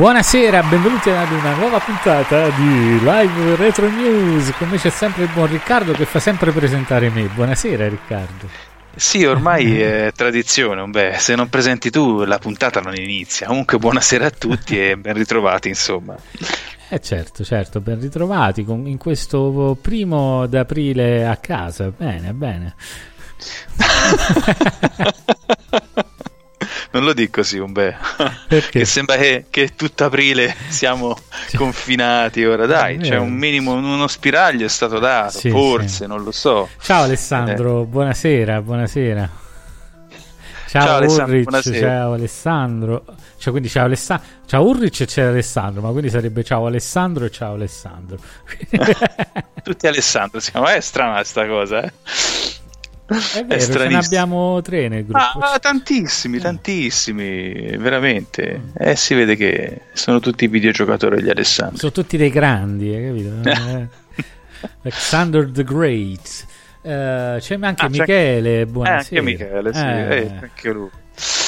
[0.00, 4.50] Buonasera, benvenuti ad una nuova puntata di Live Retro News.
[4.56, 7.24] Con me c'è sempre il buon Riccardo che fa sempre presentare me.
[7.24, 8.48] Buonasera Riccardo.
[8.96, 13.46] Sì, ormai è tradizione, beh, se non presenti tu la puntata non inizia.
[13.46, 16.16] Comunque buonasera a tutti e ben ritrovati, insomma.
[16.88, 21.92] Eh certo, certo, ben ritrovati in questo primo d'aprile a casa.
[21.94, 22.74] Bene, bene.
[26.92, 27.94] non lo dico così, un beh.
[28.70, 31.16] Che sembra che, che tutto aprile siamo
[31.54, 32.66] confinati ora.
[32.66, 36.06] Dai, c'è un minimo, uno spiraglio è stato dato, sì, forse, sì.
[36.06, 36.68] non lo so.
[36.80, 37.86] Ciao Alessandro, eh.
[37.86, 39.30] buonasera, buonasera.
[40.70, 43.04] Ciao, ciao Alessandro, Ulrich, ciao Alessandro.
[43.36, 44.26] Cioè, quindi ciao Alessandro.
[44.46, 48.18] Ciao Ulrich e c'è Alessandro, ma quindi sarebbe ciao Alessandro e ciao Alessandro.
[49.62, 51.92] Tutti Alessandro, siamo, è strana questa cosa, eh.
[53.10, 55.40] È vero, è ce ne abbiamo tre nel gruppo.
[55.40, 56.40] Ah, tantissimi, eh.
[56.40, 58.70] tantissimi, veramente.
[58.78, 61.76] Eh, si vede che sono tutti videogiocatori gli Alessandro.
[61.76, 63.88] Sono tutti dei grandi, hai capito?
[64.60, 64.68] Eh.
[64.82, 66.44] Alexander the Great.
[66.82, 68.98] Uh, c'è anche ah, Michele, buonasera.
[68.98, 70.16] Eh, anche Michele, sì, eh.
[70.16, 70.90] Eh, anche lui.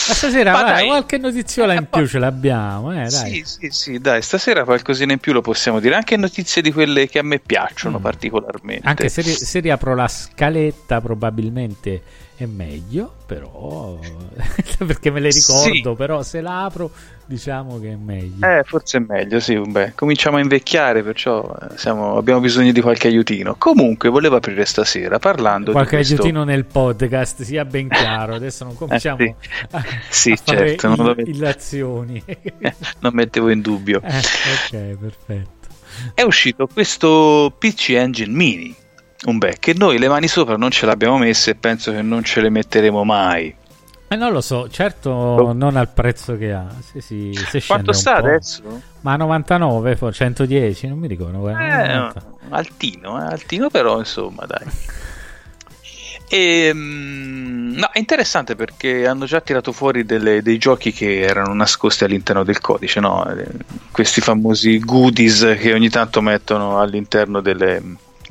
[0.09, 4.65] Ma stasera vai, qualche notiziola in più ce l'abbiamo, eh, Sì, sì, sì, dai, stasera
[4.65, 5.95] qualcosina in più lo possiamo dire.
[5.95, 8.03] Anche notizie di quelle che a me piacciono mm.
[8.03, 8.87] particolarmente.
[8.87, 12.03] Anche se, se riapro la scaletta probabilmente
[12.37, 13.99] è meglio, però
[14.79, 15.97] perché me le ricordo, sì.
[15.97, 16.91] però se la apro
[17.33, 18.47] diciamo che è meglio.
[18.47, 22.81] Eh, forse è meglio, sì, beh, cominciamo a invecchiare, perciò eh, siamo, abbiamo bisogno di
[22.83, 23.55] qualche aiutino.
[23.57, 26.15] Comunque, volevo aprire stasera parlando qualche di questo...
[26.15, 28.35] aiutino nel podcast, sia ben chiaro.
[28.35, 29.67] Adesso non cominciamo eh, sì.
[29.71, 31.27] a, sì, a certo, non lo met...
[31.27, 32.23] illazioni.
[33.01, 34.03] non mettevo in dubbio.
[34.05, 35.69] Eh, ok, perfetto.
[36.15, 38.77] È uscito questo PC Engine Mini
[39.25, 42.25] un beh, che noi le mani sopra non ce l'abbiamo messe e penso che non
[42.25, 43.55] ce le metteremo mai.
[44.13, 45.53] Eh, non lo so, certo oh.
[45.55, 46.67] non al prezzo che ha.
[46.83, 48.63] Se, si, se Quanto sta adesso?
[49.01, 51.49] Ma 99, 110, non mi ricordo.
[51.49, 52.13] Eh,
[52.51, 53.25] altino, eh?
[53.25, 54.67] altino però insomma dai.
[56.29, 61.55] E, ehm, no, è interessante perché hanno già tirato fuori delle, dei giochi che erano
[61.55, 63.27] nascosti all'interno del codice, no?
[63.91, 67.81] questi famosi goodies che ogni tanto mettono all'interno delle,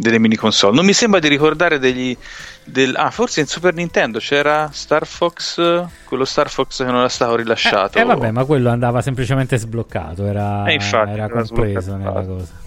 [0.02, 0.76] delle mini console.
[0.76, 2.18] Non mi sembra di ricordare degli.
[2.64, 5.56] Del, ah, forse in Super Nintendo c'era Star Fox,
[6.06, 7.98] quello Star Fox che non era stato rilasciato.
[7.98, 12.60] Eh, eh vabbè, ma quello andava semplicemente sbloccato, era, eh, infatti, era compreso nella cosa.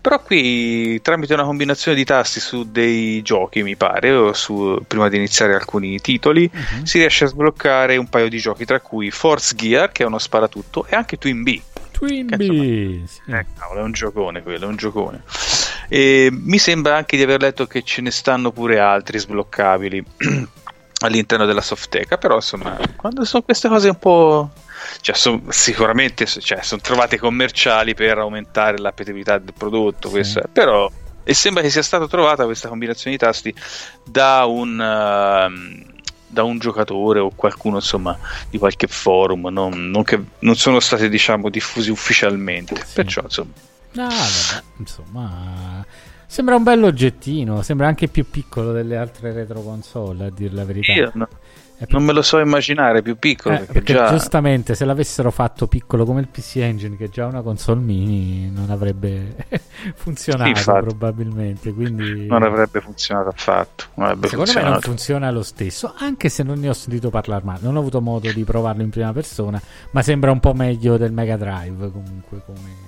[0.00, 5.08] Però qui tramite una combinazione di tasti su dei giochi, mi pare, o su, prima
[5.08, 6.84] di iniziare alcuni titoli, uh-huh.
[6.86, 10.18] si riesce a sbloccare un paio di giochi, tra cui Force Gear, che è uno
[10.18, 11.60] sparatutto, e anche Twin B.
[11.90, 13.04] Twin B!
[13.06, 13.20] Sì.
[13.26, 15.22] Eh, cavolo, è un giocone quello, è un giocone.
[15.88, 20.04] E mi sembra anche di aver letto che ce ne stanno pure altri sbloccabili
[21.00, 24.50] all'interno della softeca, però insomma, quando sono queste cose un po'
[25.00, 30.40] cioè, son, sicuramente cioè, sono trovate commerciali per aumentare l'appetibilità del prodotto, sì.
[30.52, 30.90] però
[31.24, 33.54] e sembra che sia stata trovata questa combinazione di tasti
[34.02, 35.92] da un, uh,
[36.26, 38.18] da un giocatore o qualcuno insomma
[38.48, 42.94] di qualche forum, non, non, che, non sono stati diciamo diffusi ufficialmente, sì.
[42.94, 43.52] perciò insomma.
[43.98, 45.84] No, vabbè, insomma,
[46.24, 50.64] sembra un bello oggettino, sembra anche più piccolo delle altre retro console, a dire la
[50.64, 50.92] verità.
[50.92, 51.28] Io no,
[51.88, 53.56] non me lo so immaginare più piccolo.
[53.56, 54.08] Eh, perché, perché già...
[54.10, 58.48] giustamente se l'avessero fatto piccolo come il PC Engine, che è già una console mini,
[58.52, 59.34] non avrebbe
[59.96, 61.72] funzionato sì, probabilmente.
[61.72, 62.26] Quindi...
[62.26, 63.86] Non avrebbe funzionato affatto.
[63.96, 64.64] Secondo funzionato.
[64.64, 67.58] me non funziona lo stesso, anche se non ne ho sentito parlare male.
[67.62, 69.60] Non ho avuto modo di provarlo in prima persona,
[69.90, 72.87] ma sembra un po' meglio del Mega Drive comunque come,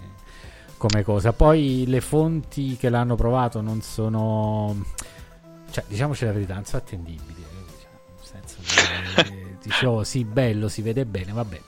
[0.81, 1.35] come cosa.
[1.35, 4.83] Poi le fonti che l'hanno provato non sono...
[5.71, 7.49] Cioè, diciamoci la verità, non sono attendibili
[9.17, 11.61] eh, dice oh sì bello si vede bene vabbè.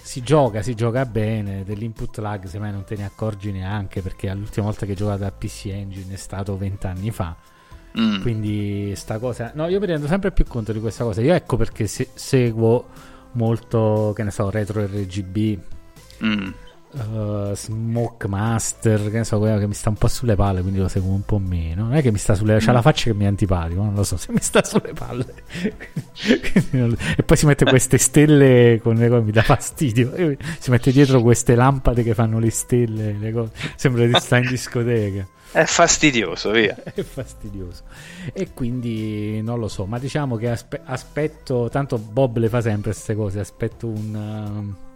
[0.00, 4.32] Si gioca si gioca bene dell'input lag se mai non te ne accorgi neanche perché
[4.32, 7.36] l'ultima volta che giocate a PC Engine è stato vent'anni fa.
[7.98, 8.20] Mm.
[8.20, 11.20] quindi sta cosa no io mi rendo sempre più conto di questa cosa.
[11.20, 12.86] Io ecco perché se- seguo
[13.32, 15.58] molto che ne so retro RGB
[16.24, 16.48] mm
[16.92, 20.88] uh, Smoke Master, che ne so, che mi sta un po' sulle palle, quindi lo
[20.88, 21.84] seguo un po' meno.
[21.84, 24.04] Non è che mi sta sulle c'ha la faccia che mi è antipatico, non lo
[24.04, 25.26] so se mi sta sulle palle.
[27.16, 30.36] e poi si mette queste stelle con le cose, mi dà fastidio.
[30.58, 33.50] Si mette dietro queste lampade che fanno le stelle, le cose.
[33.76, 35.26] sembra di stare in discoteca.
[35.50, 36.76] È fastidioso, via.
[36.82, 37.84] È fastidioso.
[38.32, 42.90] E quindi non lo so, ma diciamo che aspe- aspetto, tanto Bob le fa sempre
[42.90, 44.74] queste cose, aspetto un...
[44.74, 44.86] Uh,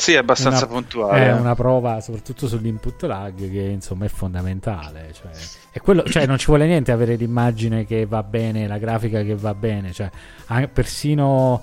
[0.00, 1.24] sì, è abbastanza una, puntuale.
[1.24, 1.32] È eh.
[1.32, 5.12] una prova soprattutto sull'input lag che insomma è fondamentale.
[5.12, 5.30] Cioè,
[5.70, 9.34] è quello, cioè, non ci vuole niente avere l'immagine che va bene, la grafica che
[9.34, 9.92] va bene.
[9.92, 10.10] Cioè,
[10.72, 11.62] persino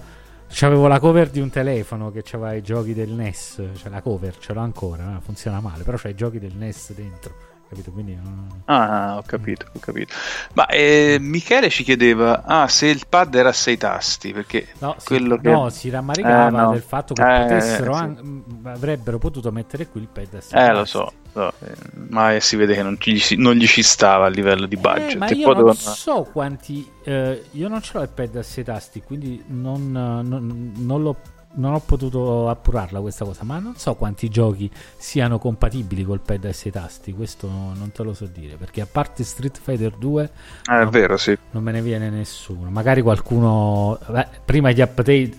[0.62, 3.62] avevo la cover di un telefono che aveva i giochi del NES.
[3.76, 7.57] Cioè, la cover ce l'ho ancora, funziona male, però c'è i giochi del NES dentro
[7.68, 7.92] capito?
[7.92, 8.56] Quindi, uh...
[8.66, 10.14] Ah, ho capito, ho capito.
[10.54, 14.96] Ma eh, Michele ci chiedeva ah, se il pad era a sei tasti, perché no,
[15.04, 15.50] quello si, che...
[15.52, 16.72] no, si rammaricava eh, no.
[16.72, 18.02] del fatto che eh, potessero sì.
[18.02, 20.74] an- avrebbero potuto mettere qui il pad a sei eh, tasti.
[20.74, 21.54] lo so, so.
[21.60, 21.76] Eh,
[22.10, 25.14] ma si vede che non, gli, non, gli, ci stava a livello di budget.
[25.14, 26.90] Eh, ma io non so quanti...
[27.04, 31.16] Eh, io non ce l'ho il pad a sei tasti, quindi non, non, non l'ho
[31.58, 36.46] non ho potuto appurarla questa cosa, ma non so quanti giochi siano compatibili col pad
[36.46, 40.30] a 6 tasti, questo non te lo so dire, perché a parte Street Fighter 2
[40.66, 41.38] ah, è non, vero, sì.
[41.52, 42.70] non me ne viene nessuno.
[42.70, 45.32] Magari qualcuno beh, prima gli update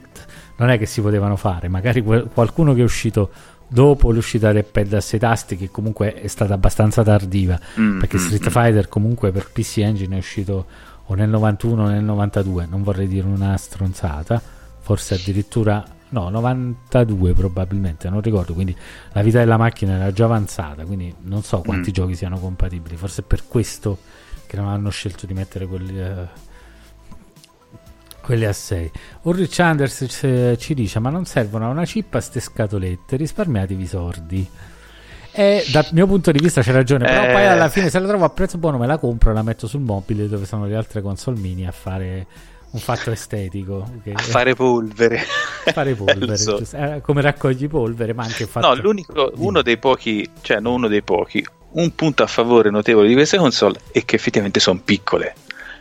[0.56, 3.30] non è che si potevano fare, magari qualcuno che è uscito
[3.68, 8.16] dopo l'uscita del pad a 6 tasti che comunque è stata abbastanza tardiva, mm, perché
[8.16, 10.66] mm, Street mm, Fighter comunque per PC Engine è uscito
[11.10, 14.40] o nel 91 o nel 92, non vorrei dire una stronzata,
[14.80, 18.76] forse addirittura no 92 probabilmente non ricordo quindi
[19.12, 21.92] la vita della macchina era già avanzata quindi non so quanti mm.
[21.92, 23.98] giochi siano compatibili forse è per questo
[24.46, 26.26] che non hanno scelto di mettere quelli, uh,
[28.22, 28.90] quelli a 6
[29.22, 33.86] Ulrich Anders ci dice ma non servono a una chip a ste scatolette risparmiatevi i
[33.86, 34.48] sordi.
[35.30, 37.32] E dal mio punto di vista c'è ragione, però eh...
[37.32, 39.68] poi alla fine se la trovo a prezzo buono me la compro e la metto
[39.68, 42.26] sul mobile dove sono le altre console mini a fare
[42.70, 43.88] un fatto estetico.
[43.98, 44.12] Okay.
[44.14, 45.24] A fare polvere.
[45.72, 46.60] Fare polvere, so.
[46.72, 48.66] eh, come raccogli polvere, ma anche fatto...
[48.66, 53.08] No, l'unico, uno dei pochi, cioè non uno dei pochi, un punto a favore notevole
[53.08, 55.34] di queste console è che effettivamente sono piccole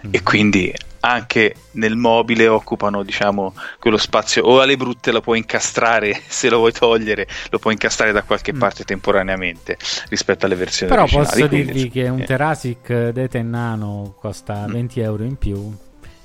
[0.06, 0.10] mm.
[0.12, 6.20] e quindi anche nel mobile occupano diciamo quello spazio o alle brutte lo puoi incastrare
[6.27, 8.60] se lo vuoi togliere lo puoi incastrare da qualche mm.
[8.60, 9.77] parte temporaneamente
[10.10, 12.25] rispetto alle versioni però posso quindi, dirvi che un eh.
[12.25, 14.72] Terasic Deten Nano costa mm.
[14.72, 15.74] 20 euro in più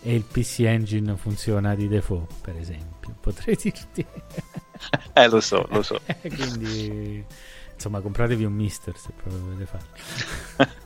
[0.03, 4.05] e il PC Engine funziona di default, per esempio, potrei dirti.
[5.15, 6.01] eh, lo so, lo so.
[6.21, 7.25] Quindi,
[7.73, 10.81] insomma, compratevi un mister se proprio volete farlo.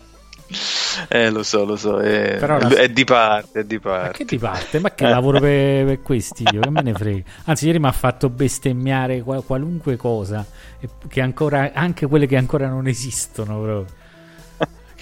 [1.08, 4.06] Eh, lo so, lo so, è, Però è, è di parte, è di parte.
[4.06, 4.78] Ma che di parte?
[4.80, 7.30] Ma che lavoro per, per questi, io, che me ne frega.
[7.44, 10.44] Anzi, ieri mi ha fatto bestemmiare qualunque cosa,
[11.08, 13.98] che ancora, anche quelle che ancora non esistono proprio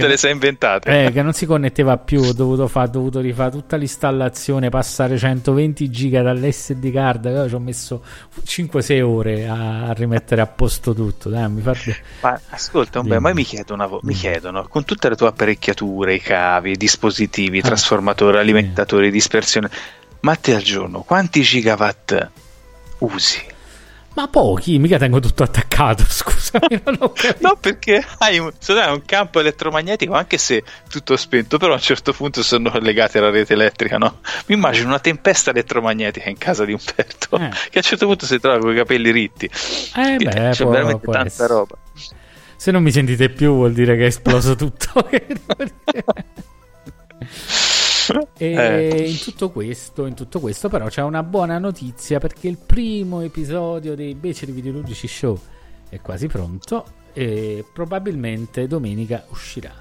[0.02, 1.06] te le sei inventate.
[1.06, 5.18] Eh, che non si connetteva più, ho dovuto, fare, ho dovuto rifare tutta l'installazione, passare
[5.18, 8.02] 120 giga dall'SD card, ci ho messo
[8.44, 11.28] 5-6 ore a, rimettere a posto tutto.
[11.28, 11.96] Dai, mi fate...
[12.20, 16.72] Ma ascolta, beh, ma mi chiedono, mi chiedono, con tutte le tue apparecchiature, i cavi,
[16.72, 17.62] i dispositivi, ah.
[17.62, 19.70] trasformatori, alimentatori, dispersione,
[20.20, 22.28] ma te al giorno quanti gigawatt
[22.98, 23.56] usi?
[24.14, 26.82] Ma pochi, mica tengo tutto attaccato, scusami.
[27.38, 31.80] no, perché hai un, hai un, campo elettromagnetico, anche se tutto spento, però a un
[31.80, 34.18] certo punto sono legati alla rete elettrica, no?
[34.46, 37.50] Mi immagino una tempesta elettromagnetica in casa di Umberto, eh.
[37.70, 39.48] che a un certo punto si trova con i capelli ritti.
[39.94, 41.48] Eh beh, c'è può, veramente tanta essere.
[41.48, 41.76] roba.
[42.56, 45.08] Se non mi sentite più vuol dire che è esploso tutto.
[48.36, 49.08] E eh.
[49.08, 53.94] in, tutto questo, in tutto questo, però, c'è una buona notizia perché il primo episodio
[53.94, 55.38] dei Beceri Videologici Show
[55.88, 59.72] è quasi pronto e probabilmente domenica uscirà.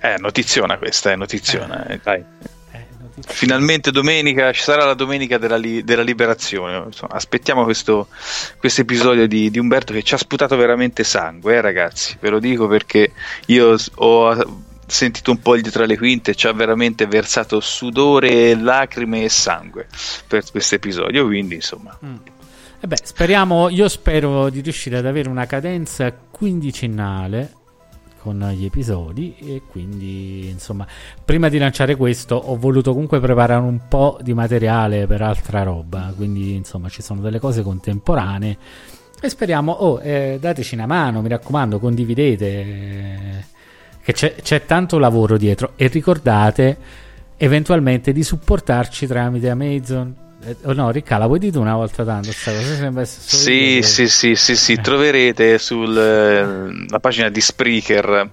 [0.00, 2.00] Eh, notiziona questa, è notiziona, eh.
[2.02, 2.24] dai.
[2.72, 2.86] Eh,
[3.20, 6.84] Finalmente domenica ci sarà la domenica della, li, della liberazione.
[6.86, 8.08] Insomma, aspettiamo questo,
[8.58, 12.16] questo episodio di, di, Umberto che ci ha sputato veramente sangue, eh, ragazzi.
[12.20, 13.12] Ve lo dico perché
[13.46, 19.28] io ho sentito un po' dietro le quinte, ci ha veramente versato sudore, lacrime e
[19.28, 19.86] sangue
[20.26, 21.98] per questo episodio, quindi insomma...
[22.04, 22.16] Mm.
[22.80, 27.62] E beh, speriamo, io spero di riuscire ad avere una cadenza quindicennale
[28.24, 30.86] con gli episodi e quindi insomma
[31.22, 36.10] prima di lanciare questo ho voluto comunque preparare un po' di materiale per altra roba
[36.16, 38.56] quindi insomma ci sono delle cose contemporanee
[39.20, 43.44] e speriamo oh eh, dateci una mano mi raccomando condividete eh,
[44.04, 46.76] che c'è, c'è tanto lavoro dietro e ricordate
[47.38, 50.14] eventualmente di supportarci tramite Amazon
[50.46, 52.30] eh, oh no, Ricca, la vuoi dire una volta tanto?
[52.30, 58.30] Sta cosa sembra sì, sì, sì, sì, sì, troverete sulla eh, pagina di Spreaker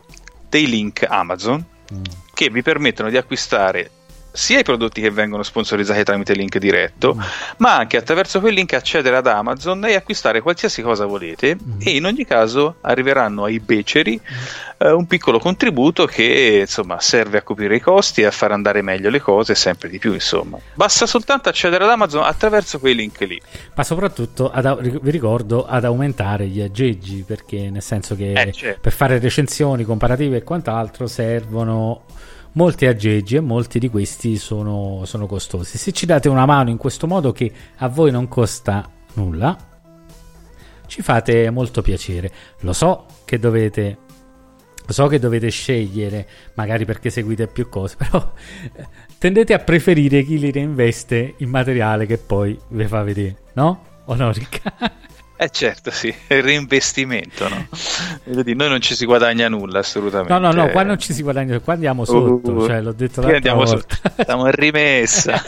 [0.50, 1.64] dei link Amazon
[1.94, 2.04] mm.
[2.34, 3.90] che vi permettono di acquistare
[4.32, 7.20] sia i prodotti che vengono sponsorizzati tramite link diretto, mm.
[7.58, 11.80] ma anche attraverso quel link accedere ad Amazon e acquistare qualsiasi cosa volete mm.
[11.84, 14.88] e in ogni caso arriveranno ai beceri mm.
[14.88, 18.82] eh, un piccolo contributo che insomma serve a coprire i costi e a far andare
[18.82, 20.58] meglio le cose sempre di più insomma.
[20.74, 23.40] Basta soltanto accedere ad Amazon attraverso quei link lì.
[23.76, 28.80] Ma soprattutto ad, vi ricordo ad aumentare gli aggeggi perché nel senso che eh, certo.
[28.80, 32.06] per fare recensioni comparative e quant'altro servono
[32.54, 35.78] molti aggeggi e molti di questi sono, sono costosi.
[35.78, 39.58] Se ci date una mano in questo modo che a voi non costa nulla,
[40.88, 42.32] ci fate molto piacere.
[42.62, 43.98] Lo so che dovete
[44.92, 48.34] so che dovete scegliere, magari perché seguite più cose, però
[49.18, 53.84] tendete a preferire chi li reinveste in materiale che poi vi fa vedere, no?
[54.06, 54.74] O no, Ricca?
[55.42, 57.68] Eh certo, sì, il reinvestimento, no?
[58.44, 60.32] Dire, noi non ci si guadagna nulla, assolutamente.
[60.32, 63.22] No, no, no, qua non ci si guadagna, qua andiamo sotto, uh, cioè l'ho detto
[63.22, 63.96] l'altra andiamo volta.
[64.04, 65.42] Sotto, stiamo in rimessa.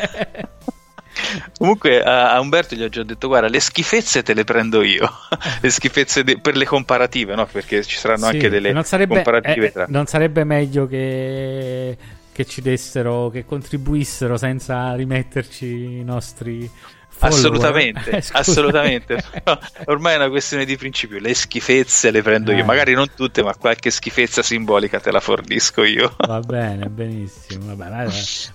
[1.60, 5.08] Comunque a Umberto gli ho già detto guarda le schifezze te le prendo io
[5.62, 7.46] le schifezze de- per le comparative no?
[7.46, 9.86] perché ci saranno sì, anche delle non sarebbe, comparative eh, tra...
[9.90, 11.96] non sarebbe meglio che,
[12.32, 16.70] che ci dessero che contribuissero senza rimetterci i nostri
[17.20, 19.24] Assolutamente, eh, assolutamente.
[19.86, 21.20] ormai è una questione di principio.
[21.20, 22.56] Le schifezze le prendo eh.
[22.56, 26.16] io, magari non tutte, ma qualche schifezza simbolica te la fornisco io.
[26.28, 27.76] Va bene, benissimo.
[27.76, 28.06] Vabbè,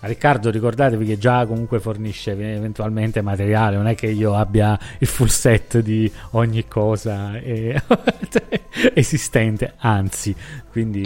[0.00, 5.06] a Riccardo, ricordatevi che già comunque fornisce eventualmente materiale, non è che io abbia il
[5.06, 7.80] full set di ogni cosa eh,
[8.94, 10.34] esistente, anzi,
[10.70, 11.00] quindi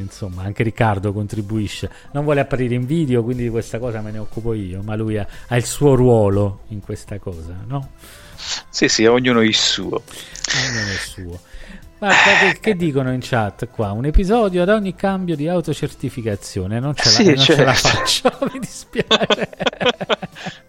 [0.00, 1.90] insomma anche Riccardo contribuisce.
[2.12, 5.18] Non vuole apparire in video, quindi di questa cosa me ne occupo io, ma lui
[5.18, 7.92] ha, ha il suo ruolo in questa cosa, no?
[8.68, 10.02] Sì, sì, ognuno il suo.
[10.66, 11.40] Ognuno il suo.
[11.98, 13.92] Ma che, che, dicono in chat qua?
[13.92, 16.78] Un episodio ad ogni cambio di autocertificazione.
[16.78, 17.88] Non ce la, sì, non ce la certo.
[17.88, 19.48] faccio, mi dispiace.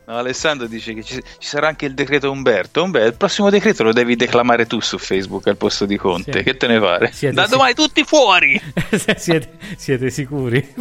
[0.05, 2.83] No, Alessandro dice che ci, ci, sarà anche il decreto Umberto.
[2.83, 6.37] Umberto, il prossimo decreto lo devi declamare tu su Facebook al posto di Conte.
[6.37, 6.43] Sì.
[6.43, 7.11] Che te ne pare?
[7.11, 8.61] Siete da domani sic- tutti fuori!
[9.17, 10.61] siete, siete sicuri?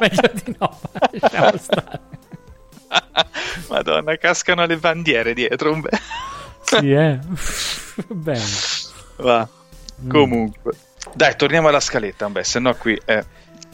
[0.00, 0.80] Meglio di no,
[1.20, 2.00] lasciamo stare.
[3.68, 5.80] Madonna, cascano le bandiere dietro.
[6.62, 7.18] Sì, eh.
[8.08, 8.44] Bene.
[9.16, 9.48] Va.
[10.02, 10.10] Mm.
[10.10, 10.72] Comunque.
[11.14, 12.98] Dai, torniamo alla scaletta, beh, se no qui...
[13.04, 13.24] Eh.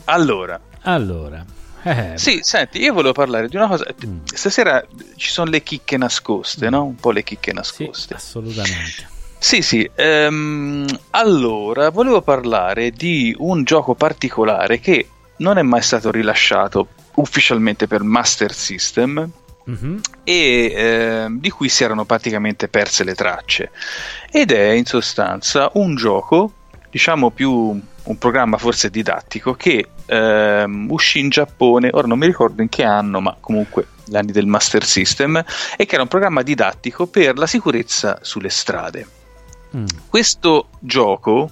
[0.05, 0.61] Allora.
[0.83, 1.45] Allora.
[1.83, 2.13] Eh.
[2.17, 3.87] Sì, senti, io volevo parlare di una cosa.
[4.05, 4.19] Mm.
[4.25, 4.85] Stasera
[5.17, 6.71] ci sono le chicche nascoste, mm.
[6.71, 6.85] no?
[6.85, 8.09] Un po' le chicche nascoste.
[8.09, 9.09] Sì, assolutamente.
[9.39, 9.91] Sì, sì.
[9.95, 16.89] ehm, allora, volevo parlare di un gioco particolare che non è mai stato rilasciato
[17.21, 19.31] ufficialmente per Master System
[19.65, 20.01] Mhm.
[20.25, 23.71] e ehm, di cui si erano praticamente perse le tracce.
[24.31, 26.53] Ed è in sostanza un gioco,
[26.91, 32.63] diciamo più un programma forse didattico, che ehm, uscì in Giappone, ora non mi ricordo
[32.63, 35.45] in che anno, ma comunque gli anni del Master System,
[35.77, 39.07] e che era un programma didattico per la sicurezza sulle strade.
[39.77, 39.87] Mm.
[40.09, 41.51] Questo gioco,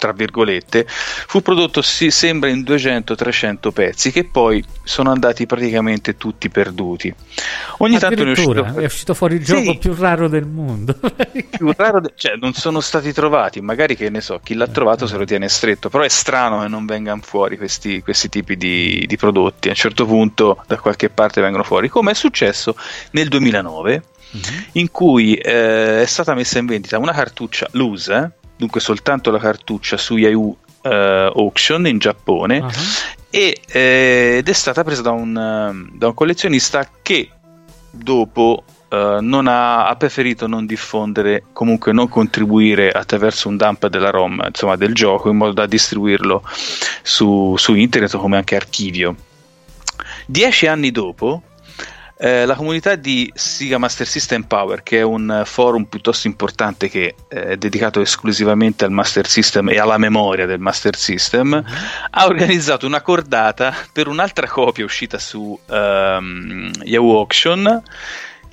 [0.00, 6.48] tra virgolette, fu prodotto si sembra in 200-300 pezzi che poi sono andati praticamente tutti
[6.48, 7.14] perduti.
[7.78, 9.76] Ogni tanto ne è uscito è uscito fuori il gioco Sì.
[9.78, 10.98] più raro del mondo.
[11.50, 15.06] più raro, de- cioè non sono stati trovati, magari che ne so, chi l'ha trovato
[15.06, 19.04] se lo tiene stretto, però è strano che non vengano fuori questi, questi tipi di,
[19.06, 22.74] di prodotti, a un certo punto da qualche parte vengono fuori, come è successo
[23.12, 24.02] nel 2009
[24.32, 24.64] Mhm.
[24.74, 28.30] in cui eh, è stata messa in vendita una cartuccia loose, eh,
[28.60, 32.70] dunque soltanto la cartuccia su Yahoo eh, Auction in Giappone Ah.
[33.30, 37.30] e, eh, ed è stata presa da un, eh, da un collezionista che
[37.90, 44.10] dopo eh, non ha, ha preferito non diffondere, comunque non contribuire attraverso un dump della
[44.10, 46.42] ROM insomma, del gioco in modo da distribuirlo
[47.02, 49.16] su, su internet come anche archivio.
[50.26, 51.42] Dieci anni dopo,
[52.22, 57.14] eh, la comunità di Sega Master System Power, che è un forum piuttosto importante che
[57.28, 61.64] eh, è dedicato esclusivamente al Master System e alla memoria del Master System,
[62.10, 67.82] ha organizzato una cordata per un'altra copia uscita su ehm, Yahoo Auction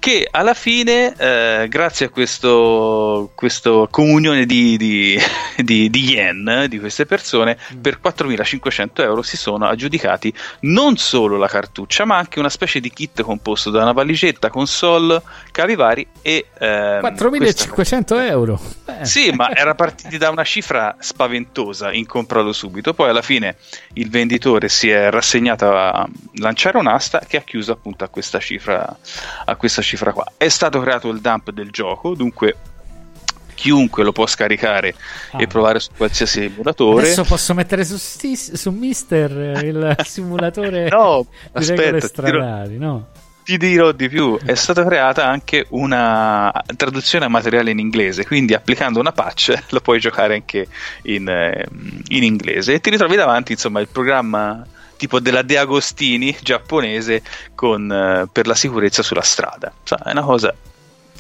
[0.08, 5.20] che alla fine, eh, grazie a questo, questo comunione di, di,
[5.62, 11.50] di, di yen di queste persone, per 4.500 euro si sono aggiudicati non solo la
[11.50, 15.22] cartuccia, ma anche una specie di kit composto da una valigetta, console,
[15.52, 16.46] cavi vari e...
[16.58, 18.62] ehm, 4.500 euro.
[18.86, 19.04] Eh.
[19.04, 22.94] sì, ma era partiti da una cifra spaventosa in comprarlo subito.
[22.94, 23.58] Poi alla fine
[23.96, 28.98] il venditore si è rassegnato a lanciare un'asta che ha chiuso appunto a questa cifra,
[29.44, 30.26] a questa cifra qua.
[30.38, 32.56] È stato creato il dump del gioco, dunque
[33.54, 34.94] chiunque lo può scaricare
[35.32, 35.42] Ah.
[35.42, 37.02] e provare su qualsiasi emulatore.
[37.06, 41.90] Adesso posso mettere su, Stis- su Mister eh, il simulatore No, di regole aspetta, ti
[41.90, 43.08] dirò- stradali, no?
[43.48, 48.54] Ti dirò di più, è stata creata anche una traduzione a materiale in inglese, quindi
[48.54, 50.68] applicando una patch lo puoi giocare anche
[51.04, 51.66] in, eh,
[52.10, 54.64] in inglese e ti ritrovi davanti insomma il programma
[54.98, 57.24] tipo della De Agostini giapponese
[57.56, 59.72] con, eh, per la sicurezza sulla strada.
[59.84, 60.54] Cioè, è una cosa...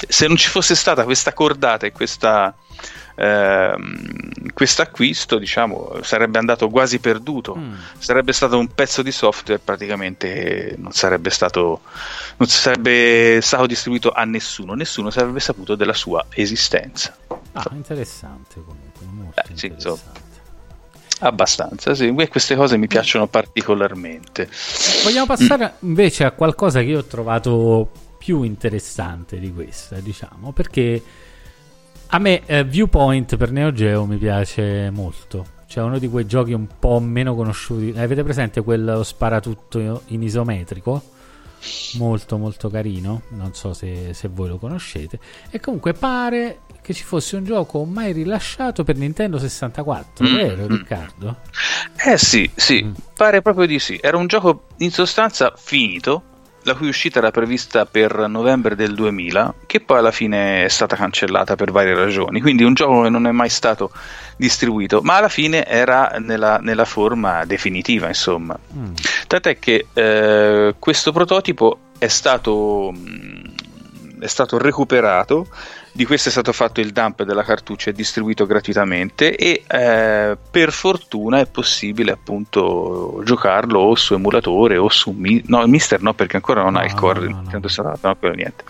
[0.09, 2.53] Se non ci fosse stata questa cordata e questa...
[4.53, 7.73] questo acquisto diciamo sarebbe andato quasi perduto Mm.
[7.97, 11.81] sarebbe stato un pezzo di software praticamente non sarebbe stato
[12.37, 17.17] non sarebbe stato distribuito a nessuno nessuno sarebbe saputo della sua esistenza
[17.53, 20.21] Ah, interessante comunque, molto Eh, sì, interessante.
[21.19, 22.13] Abbastanza sì.
[22.15, 24.49] E queste cose mi piacciono particolarmente
[25.03, 31.01] Vogliamo passare invece a qualcosa che io ho trovato più interessante di questa, diciamo, perché
[32.08, 35.56] a me eh, Viewpoint per Neo Geo mi piace molto.
[35.67, 37.97] Cioè uno di quei giochi un po' meno conosciuti.
[37.97, 41.01] Avete presente quello sparatutto in isometrico?
[41.93, 45.19] Molto molto carino, non so se, se voi lo conoscete.
[45.49, 50.63] E comunque pare che ci fosse un gioco mai rilasciato per Nintendo 64, Mm, vero
[50.63, 50.67] mm.
[50.69, 51.36] Riccardo?
[51.97, 52.93] eh sì sì Mm.
[53.13, 56.23] pare proprio di sì era un gioco in sostanza finito
[56.63, 60.97] la cui uscita era prevista per novembre del 2000, che poi alla fine è stata
[60.97, 62.41] cancellata per varie ragioni.
[62.41, 63.89] Quindi un gioco che non è mai stato
[64.36, 68.60] distribuito, ma alla fine era nella, nella forma definitiva, insomma.
[68.78, 68.93] Mm.
[69.28, 75.47] Tant'è che eh, questo prototipo è stato, mh, è stato recuperato,
[75.97, 80.71] di questo è stato fatto il dump della cartuccia e distribuito gratuitamente e eh, per
[80.71, 86.36] fortuna è possibile appunto giocarlo o su emulatore o su Mi- no, Mister no perché
[86.36, 87.67] ancora non No, ha il core no, Nintendo no.
[87.69, 88.63] 64, no, quello niente.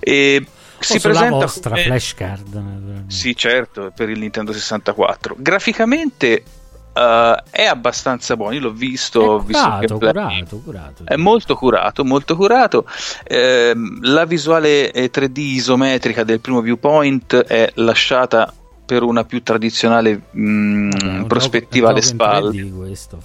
[0.00, 0.46] E
[0.78, 2.54] si sulla presenta vostra come- flashcard.
[2.54, 3.14] naturalmente.
[3.14, 5.34] sì, certo, per il Nintendo 64.
[5.38, 6.42] Graficamente
[6.98, 10.12] eh, è abbastanza buono, io l'ho visto, È visto curato, gameplay.
[10.38, 11.02] curato, curato.
[11.04, 12.84] È molto curato, molto curato.
[13.24, 18.52] Ehm, la visuale eh, 3D isometrica del primo viewpoint è lasciata
[18.84, 22.50] per una più tradizionale mh, Vabbè, prospettiva alle spalle.
[22.62, 23.18] 3D questo.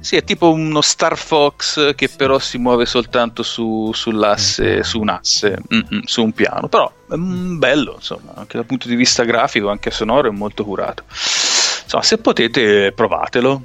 [0.00, 2.16] Sì, è tipo uno Star Fox che Sì.
[2.16, 5.58] però si muove soltanto su, sull'asse, su un asse,
[6.04, 6.68] su un piano.
[6.68, 10.64] Però è mm, bello, insomma, anche dal punto di vista grafico, anche sonoro, è molto
[10.64, 11.02] curato.
[11.88, 13.62] Insomma, se potete, provatelo.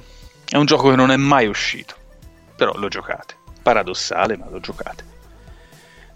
[0.48, 1.94] È un gioco che non è mai uscito,
[2.56, 3.34] però lo giocate.
[3.62, 5.04] Paradossale, ma lo giocate.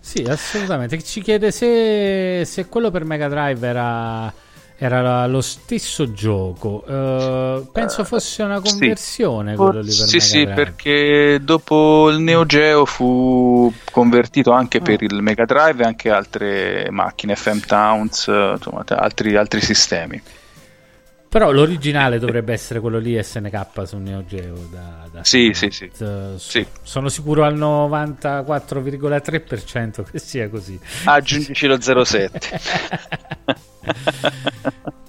[0.01, 1.03] Sì, assolutamente.
[1.03, 4.33] Ci chiede se, se quello per Mega Drive era,
[4.79, 6.83] era lo stesso gioco.
[6.87, 9.57] Uh, penso fosse una conversione sì.
[9.57, 10.55] quello lì per sì, Mega sì, Drive.
[10.55, 16.89] perché dopo il Neo Geo fu convertito anche per il Mega Drive e anche altre
[16.91, 20.23] macchine, FM Towns, insomma, altri, altri sistemi.
[21.29, 24.55] Però l'originale dovrebbe essere quello lì SNK su Neo Geo.
[24.71, 25.91] Da, da sì, sì, sì,
[26.37, 30.81] sì, Sono sicuro al 94,3% che sia così.
[31.05, 32.41] Aggiungici lo 07.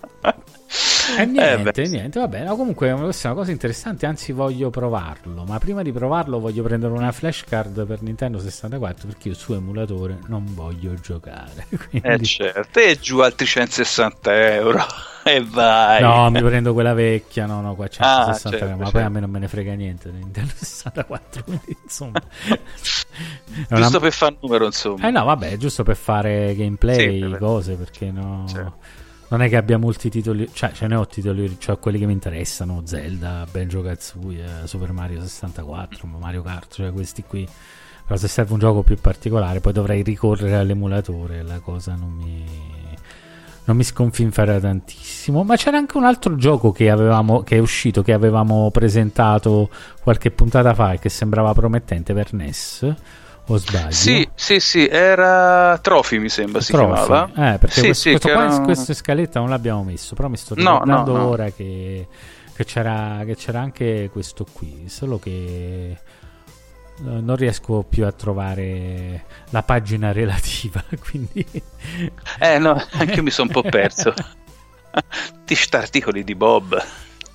[1.17, 2.45] E niente, eh niente, va bene.
[2.45, 6.61] No, comunque questa è una cosa interessante, anzi voglio provarlo, ma prima di provarlo voglio
[6.61, 11.65] prendere una flashcard per Nintendo 64 perché io su emulatore non voglio giocare.
[11.89, 12.07] Quindi...
[12.07, 14.85] Eh certo, e giù altri 160 euro
[15.25, 16.01] e vai.
[16.01, 18.91] No, mi prendo quella vecchia, no, no, qua 160 ah, certo, euro, ma certo.
[18.91, 22.21] poi a me non me ne frega niente Nintendo 64, quindi insomma...
[23.67, 23.99] giusto una...
[23.99, 25.07] per fare numero, insomma.
[25.07, 28.45] Eh no, vabbè, giusto per fare gameplay, sì, cose, perché no...
[28.47, 28.98] Certo
[29.29, 32.13] non è che abbia molti titoli, cioè ce ne ho titoli, cioè quelli che mi
[32.13, 37.47] interessano, Zelda, Benjo Kazooie, Super Mario 64, Mario Kart, cioè questi qui.
[38.05, 42.43] Però se serve un gioco più particolare poi dovrei ricorrere all'emulatore, la cosa non mi,
[43.65, 45.43] non mi sconfinferà tantissimo.
[45.43, 49.69] Ma c'era anche un altro gioco che, avevamo, che è uscito, che avevamo presentato
[50.01, 52.95] qualche puntata fa e che sembrava promettente per NES
[53.49, 53.91] o sbaglio?
[53.91, 56.93] Sì, sì, sì, era Trophy mi sembra si Trophy.
[56.93, 57.53] chiamava.
[57.53, 58.61] Eh, perché sì, questo, sì, questo qua, era...
[58.61, 61.51] questa scaletta non l'abbiamo messo, però mi sto ricordando no, no, ora no.
[61.55, 62.07] Che,
[62.53, 65.97] che, c'era, che c'era anche questo qui, solo che eh,
[67.01, 71.45] non riesco più a trovare la pagina relativa, quindi...
[72.39, 74.13] Eh no, anche io mi sono un po' perso.
[75.45, 76.81] Ti articoli di Bob.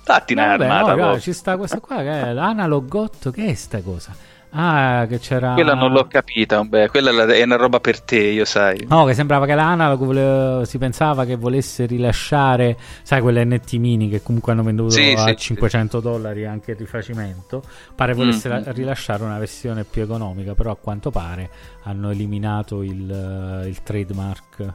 [0.05, 4.15] Datti una armata, no, ci sta questa qua che è l'analogotto, che è sta cosa?
[4.57, 5.53] Ah, che c'era.
[5.53, 6.63] Quella non l'ho capita.
[6.63, 8.85] Beh, quella è una roba per te, io sai.
[8.87, 10.65] No, che sembrava che l'analogo vole...
[10.65, 15.27] si pensava che volesse rilasciare, sai, quelle NT mini che comunque hanno venduto sì, a
[15.27, 16.03] sì, 500 sì.
[16.03, 17.63] dollari anche il rifacimento.
[17.93, 18.71] Pare volesse mm-hmm.
[18.71, 21.49] rilasciare una versione più economica, però a quanto pare
[21.83, 24.73] hanno eliminato il, il trademark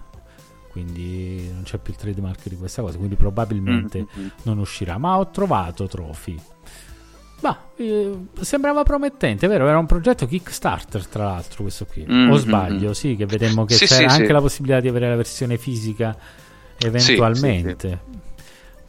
[0.71, 4.29] quindi non c'è più il trademark di questa cosa, quindi probabilmente mm-hmm.
[4.45, 4.99] non uscirà.
[4.99, 6.41] Ma ho trovato Trophy
[7.41, 9.67] ma eh, sembrava promettente, vero?
[9.67, 12.05] Era un progetto Kickstarter, tra l'altro, questo qui.
[12.09, 12.31] Mm-hmm.
[12.31, 14.33] O sbaglio, sì, che vedemmo che sì, c'era sì, anche sì.
[14.33, 16.17] la possibilità di avere la versione fisica
[16.79, 17.99] eventualmente.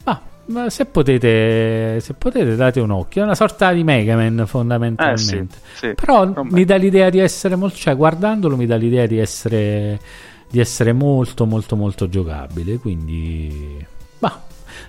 [0.04, 3.22] Ma, ma se, potete, se potete, date un occhio.
[3.22, 5.56] È una sorta di Mega Man, fondamentalmente.
[5.80, 7.76] Eh, Però mi dà l'idea di essere molto.
[7.76, 9.98] cioè, guardandolo, mi dà l'idea di essere,
[10.50, 12.76] di essere molto, molto, molto giocabile.
[12.76, 13.84] Quindi,
[14.18, 14.42] bah,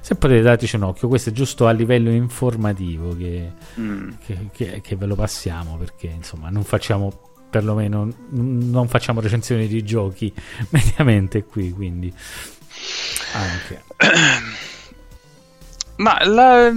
[0.03, 4.09] se potete dateci un occhio, questo è giusto a livello informativo che, mm.
[4.25, 9.81] che, che, che ve lo passiamo perché insomma non facciamo perlomeno non facciamo recensioni di
[9.81, 10.33] giochi
[10.71, 12.13] mediamente qui quindi
[13.33, 13.83] anche
[15.97, 16.69] ma la,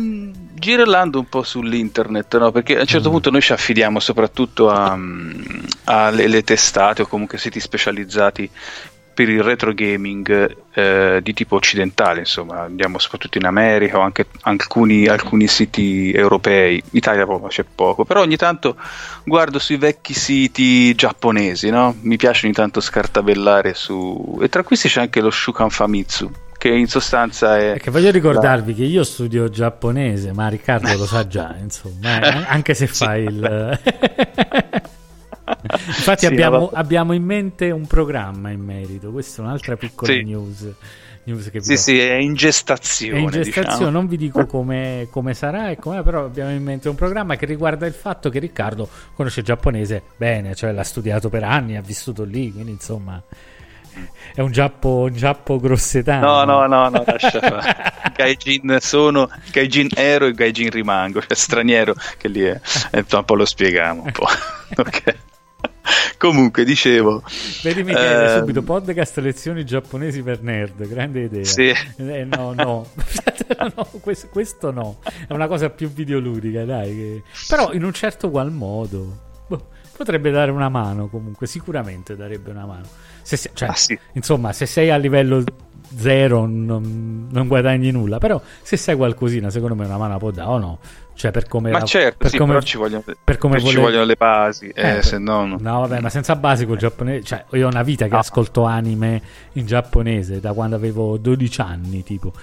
[0.54, 2.52] girellando un po' sull'internet no?
[2.52, 3.12] perché a un certo mm.
[3.12, 8.48] punto noi ci affidiamo soprattutto alle testate o comunque siti specializzati
[9.16, 14.26] per il retro gaming eh, di tipo occidentale, insomma, andiamo soprattutto in America o anche
[14.42, 18.76] alcuni, alcuni siti europei, in Italia proprio c'è poco, però ogni tanto
[19.24, 21.96] guardo sui vecchi siti giapponesi, no?
[22.02, 24.38] mi piace ogni tanto scartabellare su...
[24.42, 27.78] e tra questi c'è anche lo Shukan Famitsu, che in sostanza è...
[27.80, 28.76] Che voglio ricordarvi la...
[28.76, 33.80] che io studio giapponese, ma Riccardo lo sa già, insomma, eh, anche se fa il...
[36.10, 40.22] Infatti sì, abbiamo, abbiamo, in mente un programma in merito, questa è un'altra piccola sì.
[40.22, 40.72] news.
[41.24, 43.18] news che sì, sì, è in gestazione.
[43.18, 43.90] È in gestazione, diciamo.
[43.90, 47.46] non vi dico come, come sarà e com'è, però abbiamo in mente un programma che
[47.46, 51.82] riguarda il fatto che Riccardo conosce il giapponese bene, cioè l'ha studiato per anni, ha
[51.82, 53.20] vissuto lì, quindi insomma
[54.34, 56.44] è un giappo, un giappo grossetano.
[56.44, 58.12] No, no, no, no lascia fare.
[58.14, 62.60] gaijin sono, gaijin ero e gaijin rimango, cioè straniero che lì è.
[62.90, 64.26] E un po' lo spieghiamo un po'.
[64.76, 65.16] ok.
[66.18, 67.22] Comunque, dicevo.
[67.62, 68.38] Vedi Michele, ehm...
[68.38, 71.44] subito podcast lezioni giapponesi per nerd, grande idea.
[71.44, 71.72] Sì.
[71.96, 72.86] Eh, no, no.
[73.76, 74.98] no questo, questo, no.
[75.26, 76.94] È una cosa più videoludica, dai.
[76.94, 77.22] Che...
[77.48, 79.24] Però in un certo qual modo.
[79.46, 82.86] Boh, potrebbe dare una mano comunque, sicuramente darebbe una mano.
[83.22, 83.98] Se, cioè, ah, sì.
[84.12, 85.42] Insomma, se sei a livello
[85.96, 90.48] zero non, non, guadagni nulla, però se sai qualcosina, secondo me una mano può dare
[90.48, 90.78] o no?
[91.16, 93.70] Cioè, per come ma certo, per sì, come, però ci vogliono, per come vole...
[93.70, 95.56] ci vogliono le basi, eh, eh, se no, no.
[95.58, 98.18] no, vabbè, ma senza basi col giapponese, cioè, io ho una vita che no.
[98.18, 102.34] ascolto anime in giapponese da quando avevo 12 anni, tipo.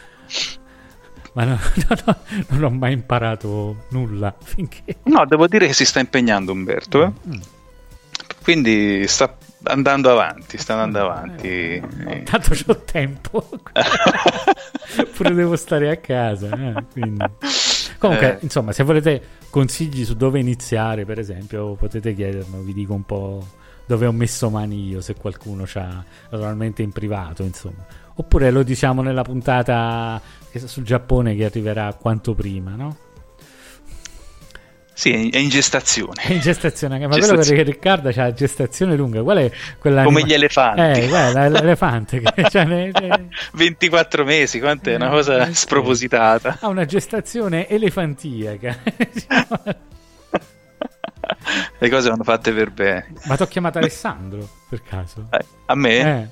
[1.33, 1.59] Ma no,
[2.05, 4.81] no, non ho mai imparato nulla finché.
[5.03, 7.11] No, devo dire che si sta impegnando Umberto, eh?
[7.27, 7.41] mm.
[8.41, 11.47] Quindi sta andando avanti, sta andando avanti.
[11.47, 13.47] Eh, tanto c'ho tempo.
[15.15, 16.49] Pure devo stare a casa.
[16.49, 17.25] Eh, quindi.
[18.03, 18.37] Comunque, eh.
[18.41, 23.47] insomma, se volete consigli su dove iniziare, per esempio, potete chiedermi, vi dico un po'
[23.85, 27.85] dove ho messo mani io, se qualcuno c'ha, naturalmente in privato, insomma.
[28.15, 30.21] Oppure lo diciamo nella puntata
[30.65, 32.97] sul Giappone che arriverà quanto prima, no?
[34.95, 36.21] Sì, è in gestazione.
[36.21, 37.43] È in gestazione, ma gestazione.
[37.43, 39.23] quello che Riccardo ha la gestazione lunga.
[39.23, 41.01] Qual è quella Come gli elefanti.
[41.01, 42.21] Eh, guarda, l'elefante.
[42.21, 43.29] Che, cioè, ne, ne...
[43.53, 46.57] 24 mesi, quanto è una cosa eh, spropositata.
[46.61, 48.77] Ha una gestazione elefantiaca.
[51.79, 53.13] Le cose vanno fatte per bene.
[53.25, 55.27] Ma ti ho chiamato Alessandro, per caso?
[55.31, 55.97] Eh, a me?
[55.99, 56.27] Eh.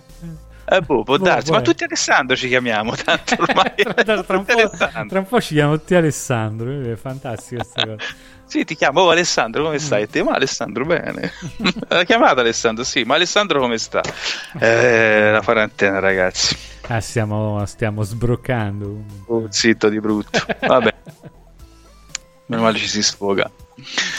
[0.74, 3.74] Eh, boh, può boh, darsi, boh, ma tutti Alessandro ci chiamiamo, tanto ormai.
[3.76, 8.06] tra, tra, tra, un tra, un po', ci chiamiamo tutti Alessandro, è fantastico questa cosa.
[8.52, 10.02] Sì, ti chiamo oh, Alessandro, come stai?
[10.02, 11.32] E te, ma Alessandro, bene.
[11.88, 14.02] La chiamata Alessandro, sì, ma Alessandro come sta?
[14.60, 16.58] Eh, la quarantena, ragazzi.
[16.88, 19.04] Ah, stiamo, stiamo sbroccando.
[19.28, 20.38] Oh, zitto di brutto.
[20.68, 20.94] Vabbè.
[22.48, 23.50] Meno male ci si sfoga.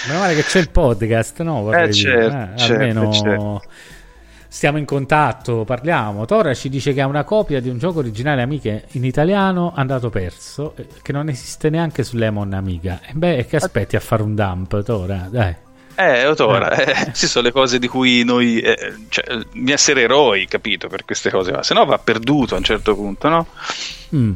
[0.06, 1.60] Meno male che c'è il podcast, no?
[1.64, 3.12] Vorrei eh, certo, eh, certo, almeno...
[3.12, 3.62] certo
[4.52, 6.26] stiamo in contatto, parliamo.
[6.26, 10.10] Tora ci dice che ha una copia di un gioco originale Amiche in italiano andato
[10.10, 13.00] perso, eh, che non esiste neanche su Lemon Amiga.
[13.02, 15.26] E beh, che aspetti a fare un dump, Tora?
[15.30, 15.56] Dai.
[15.94, 16.90] Eh, Tora, eh.
[16.90, 19.24] eh, ci sono le cose di cui noi, eh, cioè,
[19.68, 23.46] essere eroi, capito, per queste cose, se no va perduto a un certo punto, no?
[24.14, 24.32] Mm.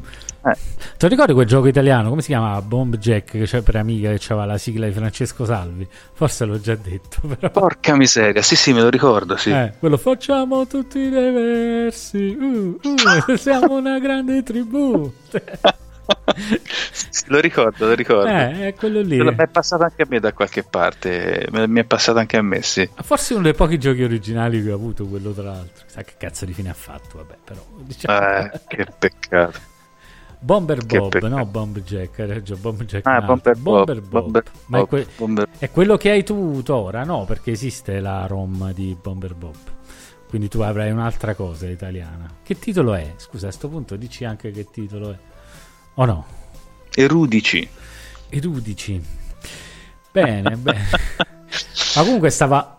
[0.47, 0.57] Eh.
[0.97, 2.09] Ti ricordi quel gioco italiano?
[2.09, 2.63] Come si chiamava?
[2.63, 5.87] Bomb Jack che c'è per amica che aveva la sigla di Francesco Salvi.
[6.13, 7.21] Forse l'ho già detto.
[7.27, 7.51] Però.
[7.51, 9.37] Porca miseria, sì, sì, me lo ricordo.
[9.37, 9.51] Sì.
[9.51, 12.37] Eh, quello facciamo tutti i versi.
[12.39, 15.13] Uh, uh, siamo una grande tribù.
[17.27, 18.29] lo ricordo, lo ricordo.
[18.29, 19.21] Eh, è quello lì.
[19.21, 21.49] Mi è passato anche a me da qualche parte.
[21.51, 22.89] Mi è passato anche a me, sì.
[23.03, 25.85] Forse uno dei pochi giochi originali che ho avuto, quello tra l'altro.
[25.87, 27.67] Sa che cazzo di fine ha fatto, vabbè, però.
[27.81, 28.19] Diciamo...
[28.39, 29.75] Eh, che peccato.
[30.39, 33.07] Bomber Bob, no Bomb Jack, ragione, Bomb Jack.
[33.07, 34.23] Ah, Bomber, Bomber Bob.
[34.23, 35.49] Bomber Ma è, que- Bomber.
[35.59, 37.25] è, quello che hai tu ora, no?
[37.25, 39.57] Perché esiste la ROM di Bomber Bob.
[40.29, 42.29] Quindi tu avrai un'altra cosa italiana.
[42.43, 43.15] Che titolo è?
[43.17, 45.17] Scusa, a questo punto dici anche che titolo è.
[45.95, 46.27] O no?
[46.95, 47.69] Erudici.
[48.29, 49.03] Erudici.
[50.13, 50.85] Bene, bene.
[51.97, 52.76] Ma comunque stava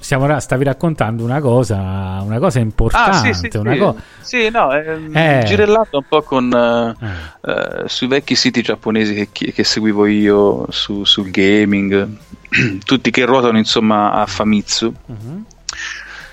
[0.00, 3.28] Stiamo, stavi raccontando una cosa, una cosa importante.
[3.28, 3.78] Ah, sì, sì, una sì.
[3.78, 5.42] Co- sì no, ehm, eh.
[5.46, 11.04] girellato un po' con, uh, uh, sui vecchi siti giapponesi che, che seguivo io su,
[11.04, 12.08] sul gaming,
[12.84, 14.92] tutti che ruotano insomma a Famitsu.
[15.06, 15.44] Uh-huh.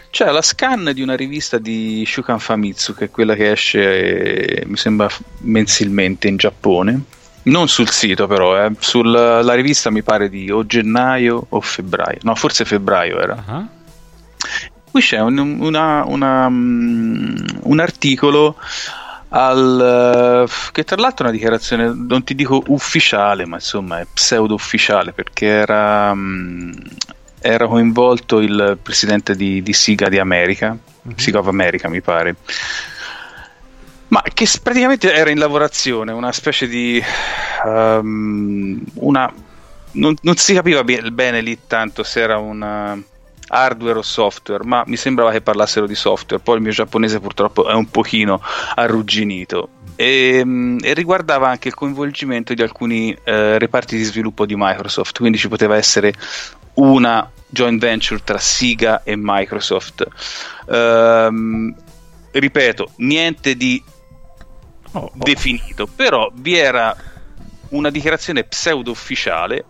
[0.10, 4.76] C'è la scan di una rivista di Shukan Famitsu, che è quella che esce, mi
[4.76, 5.08] sembra,
[5.42, 7.04] mensilmente in Giappone
[7.43, 8.71] non sul sito però, eh.
[8.80, 13.43] sulla rivista mi pare di o gennaio o febbraio, no forse febbraio era.
[13.47, 13.67] Uh-huh.
[14.91, 18.56] Qui c'è un, una, una, um, un articolo
[19.30, 24.08] al, uh, che tra l'altro è una dichiarazione, non ti dico ufficiale, ma insomma è
[24.12, 26.73] pseudo ufficiale perché era, um,
[27.39, 31.13] era coinvolto il presidente di, di Siga di America, uh-huh.
[31.15, 32.36] Siga of America mi pare
[34.10, 37.02] ma che praticamente era in lavorazione, una specie di...
[37.63, 39.32] Um, una,
[39.91, 43.04] non, non, si capiva bene, lì tanto se era un
[43.50, 46.41] hardware o software, ma mi sembrava che parlassero di software.
[46.41, 48.41] Poi il mio giapponese purtroppo è un pochino
[48.76, 49.69] arrugginito.
[49.95, 55.17] E, ehm, e riguardava anche il coinvolgimento di alcuni eh, reparti di sviluppo di Microsoft,
[55.19, 56.13] quindi ci poteva essere
[56.76, 60.08] una joint venture tra Siga e Microsoft.
[60.67, 61.76] Um,
[62.32, 63.84] ripeto, niente di
[64.91, 65.12] oh, oh.
[65.15, 66.95] definito, però vi era
[67.69, 69.65] una dichiarazione pseudo ufficiale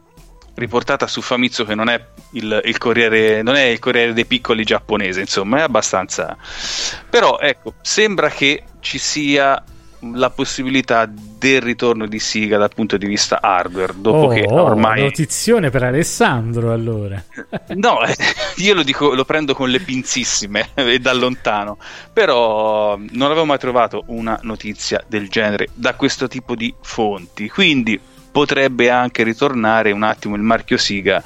[0.56, 2.04] riportata su Famitsu che non è
[2.34, 6.38] il, il, corriere non è il corriere dei piccoli giapponese insomma è abbastanza
[7.10, 9.64] però ecco sembra che ci sia
[10.00, 15.02] la possibilità del ritorno di Siga dal punto di vista hardware dopo oh, che ormai
[15.02, 17.24] notizione per Alessandro allora
[17.76, 18.14] no eh,
[18.58, 21.78] io lo dico lo prendo con le pinzissime e da lontano
[22.12, 28.00] però non avevo mai trovato una notizia del genere da questo tipo di fonti quindi
[28.32, 31.24] potrebbe anche ritornare un attimo il marchio Siga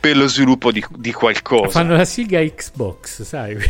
[0.00, 1.80] per lo sviluppo di, di qualcosa.
[1.80, 3.56] Fanno la siga Xbox, sai?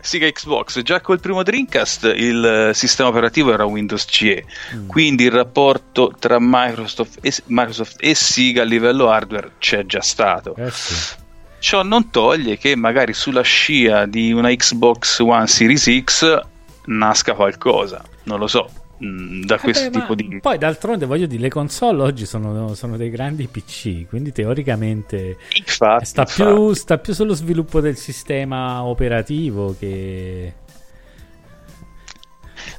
[0.00, 4.88] no, siga Xbox, già col primo Dreamcast il sistema operativo era Windows CE, mm.
[4.88, 10.54] quindi il rapporto tra Microsoft e, Microsoft e Siga a livello hardware c'è già stato.
[10.56, 11.18] Eh sì.
[11.58, 16.40] Ciò non toglie che magari sulla scia di una Xbox One Series X
[16.86, 18.79] nasca qualcosa, non lo so.
[19.02, 22.74] Mm, da questo eh beh, tipo di poi d'altronde voglio dire le console oggi sono,
[22.74, 26.42] sono dei grandi PC quindi teoricamente infatti, sta, infatti.
[26.42, 30.52] Più, sta più sullo sviluppo del sistema operativo che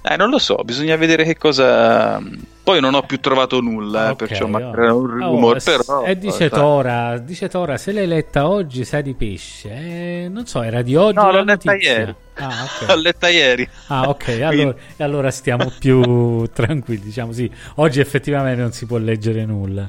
[0.04, 2.22] eh, non lo so, bisogna vedere che cosa.
[2.64, 4.58] Poi non ho più trovato nulla, eh, Ok, perciò oh.
[4.60, 5.60] era un Oh, rumore.
[5.60, 6.50] s- però, e dice sai.
[6.50, 9.70] Tora, dice Tora, se l'hai letta oggi sa di pesce.
[9.72, 12.16] Eh, non so, era di oggi No, la l'ho letta ieri.
[12.36, 13.02] Ah, L'ho ok.
[13.02, 13.68] letta ieri.
[13.88, 17.52] Ah, ok, allora, e allora stiamo più tranquilli, diciamo sì.
[17.76, 19.88] Oggi effettivamente non si può leggere nulla.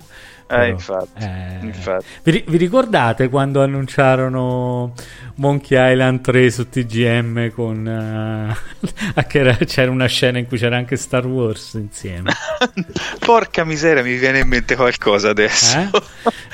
[0.55, 2.05] Eh, infatti, eh, infatti.
[2.25, 4.93] Vi, vi ricordate quando annunciarono
[5.37, 7.83] Monkey Island 3 su TGM con
[9.29, 12.33] che era- c'era una scena in cui c'era anche Star Wars insieme?
[13.25, 15.79] Porca miseria, mi viene in mente qualcosa adesso.
[15.79, 15.91] Eh?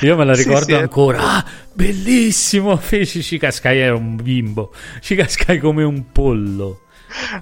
[0.06, 0.76] Io me la Sì, ricordo sì, eh.
[0.80, 1.18] ancora.
[1.20, 2.76] Ah, bellissimo!
[2.76, 4.72] Feci ci cascai, era un bimbo.
[5.00, 6.82] Ci cascai come un pollo.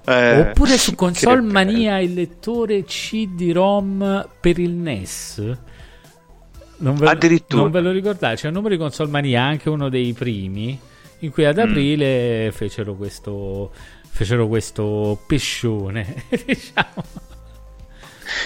[0.07, 5.57] Eh, Oppure su Console Mania il lettore CD-ROM per il NES.
[6.79, 7.63] Non ve, Addirittura.
[7.63, 8.37] non ve lo ricordate?
[8.37, 10.79] C'è un numero di Console Mania, anche uno dei primi,
[11.21, 11.49] in cui Mm.
[11.49, 13.71] ad aprile fecero questo
[14.11, 17.03] fecero questo pescione, diciamo.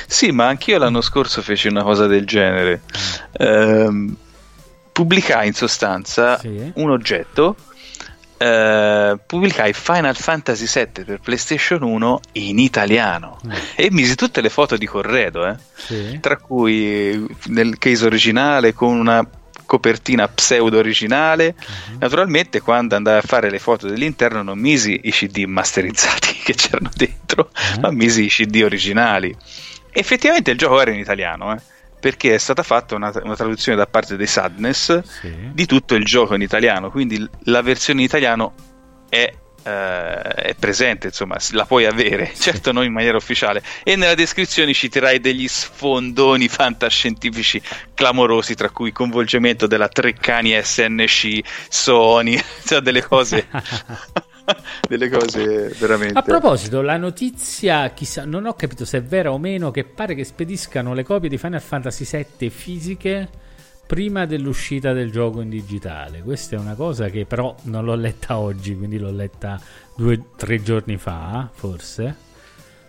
[0.07, 2.83] Sì, ma anch'io l'anno scorso feci una cosa del genere.
[3.33, 4.16] Ehm,
[4.93, 6.71] pubblicai in sostanza Sì.
[6.75, 7.57] un oggetto.
[8.42, 13.50] Eh, pubblicai Final Fantasy VII per PlayStation 1 in italiano Mm.
[13.74, 16.18] e misi tutte le foto di Corredo, eh, Sì.
[16.20, 19.26] tra cui nel case originale con una
[19.66, 21.55] copertina pseudo originale.
[21.90, 21.98] Mhm.
[21.98, 26.90] Naturalmente, quando andai a fare le foto dell'interno, non misi i CD masterizzati che c'erano
[26.96, 27.81] dentro, Eh.
[27.81, 29.37] ma misi i CD originali.
[29.92, 31.59] Effettivamente il gioco era in italiano, eh,
[32.01, 35.33] perché è stata fatta una, una traduzione da parte dei Sadness Sì.
[35.53, 38.55] di tutto il gioco in italiano, quindi la versione in italiano
[39.09, 39.33] è,
[39.63, 43.63] eh, è presente, insomma, la puoi avere, certo non in maniera ufficiale.
[43.85, 47.61] E nella descrizione citerai degli sfondoni fantascientifici
[47.95, 53.47] clamorosi, tra cui coinvolgimento della Treccani SNC, Sony, cioè delle cose,
[54.89, 56.19] delle cose veramente.
[56.19, 60.15] A proposito, la notizia, chissà, non ho capito se è vera o meno, che pare
[60.15, 62.07] che spediscano le copie di Final Fantasy
[62.39, 63.29] VII fisiche
[63.87, 66.23] prima dell'uscita del gioco in digitale.
[66.23, 69.61] Questa è una cosa che però non l'ho letta oggi, quindi l'ho letta
[69.97, 72.29] due o tre giorni fa, forse.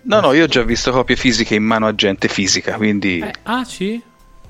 [0.03, 3.33] No, no, io ho già visto copie fisiche in mano a gente fisica, quindi Eh,
[3.43, 4.01] ah, sì?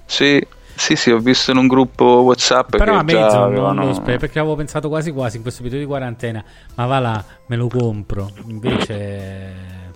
[0.06, 3.86] sì, sì, sì, ho visto in un gruppo WhatsApp Però a che già avevano...
[3.86, 6.44] lo spe- perché avevo pensato quasi quasi in questo periodo di quarantena,
[6.76, 8.32] ma va là, me lo compro.
[8.48, 9.90] Invece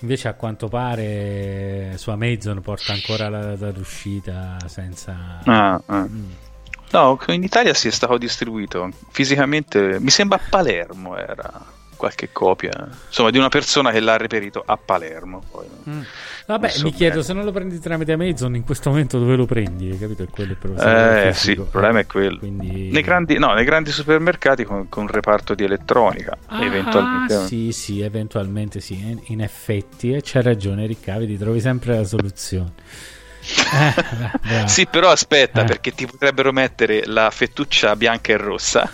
[0.00, 6.06] invece a quanto pare su Amazon porta ancora la data d'uscita senza Ah, ah.
[6.06, 6.30] Mm.
[6.90, 11.50] No, in Italia si è stato distribuito fisicamente, mi sembra a Palermo era
[12.04, 15.42] qualche copia, insomma, di una persona che l'ha reperito a Palermo.
[15.50, 15.66] Poi.
[15.88, 16.00] Mm.
[16.46, 17.24] Vabbè, so mi chiedo bene.
[17.24, 20.22] se non lo prendi tramite Amazon in questo momento dove lo prendi, hai capito?
[20.24, 21.22] È quello il problema.
[21.24, 22.38] Eh sì, il problema è quello.
[22.38, 22.90] Quindi...
[22.90, 27.46] Nei, grandi, no, nei grandi supermercati con, con reparto di elettronica, Ah, eventualmente.
[27.46, 32.04] sì, sì, eventualmente sì, in- in effetti, e c'è ragione Ricca, vedi, trovi sempre la
[32.04, 32.72] soluzione.
[33.46, 33.94] Eh,
[34.40, 34.66] bravo.
[34.68, 35.64] Sì, però aspetta, Eh.
[35.64, 38.90] perché ti potrebbero mettere la fettuccia bianca e rossa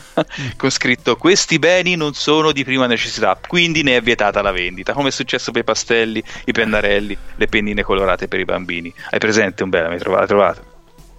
[0.57, 4.93] con scritto questi beni non sono di prima necessità, quindi ne è vietata la vendita,
[4.93, 8.93] come è successo per i pastelli, i pennarelli, le pennine colorate per i bambini.
[9.11, 9.89] Hai presente un bene?
[9.89, 10.27] L'hai trovato?
[10.27, 10.63] trovato?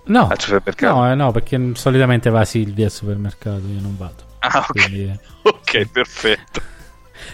[0.06, 0.94] No, Al supermercato?
[0.96, 4.24] no, eh, no, perché solitamente va Silvia al supermercato, io non vado.
[4.40, 4.72] Ah, ok.
[4.72, 6.62] Quindi, eh, Ok, perfetto.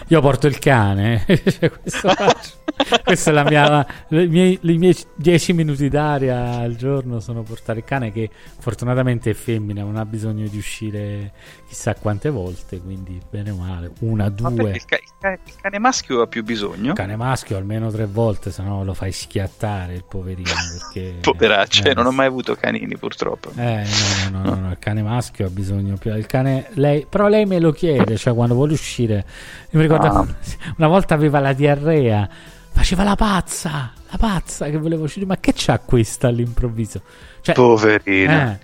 [0.06, 2.56] Io porto il cane, cioè, questo faccio.
[3.02, 7.80] Questa è la mia, le mie, i miei 10 minuti d'aria al giorno sono portare
[7.80, 8.30] il cane che
[8.60, 11.32] fortunatamente è femmina, non ha bisogno di uscire
[11.66, 14.70] chissà quante volte, quindi bene o male, una, due.
[14.70, 16.92] il, ca- il ca- il cane maschio ha più bisogno?
[16.92, 20.48] cane maschio almeno tre volte, se no lo fai schiattare il poverino.
[20.78, 23.50] Perché, Poveraccio, eh, non ho mai avuto canini purtroppo.
[23.56, 23.84] Eh,
[24.30, 26.14] no, no, no, no, no, il cane maschio ha bisogno più.
[26.14, 29.24] Il cane, lei, però lei me lo chiede, cioè quando vuole uscire.
[29.70, 30.26] Mi ricordo Ah.
[30.78, 32.28] una volta aveva la diarrea,
[32.70, 35.26] faceva la pazza, la pazza che voleva uscire.
[35.26, 37.02] Ma che c'ha questa all'improvviso?
[37.40, 38.52] Cioè, Poverina.
[38.52, 38.58] eh,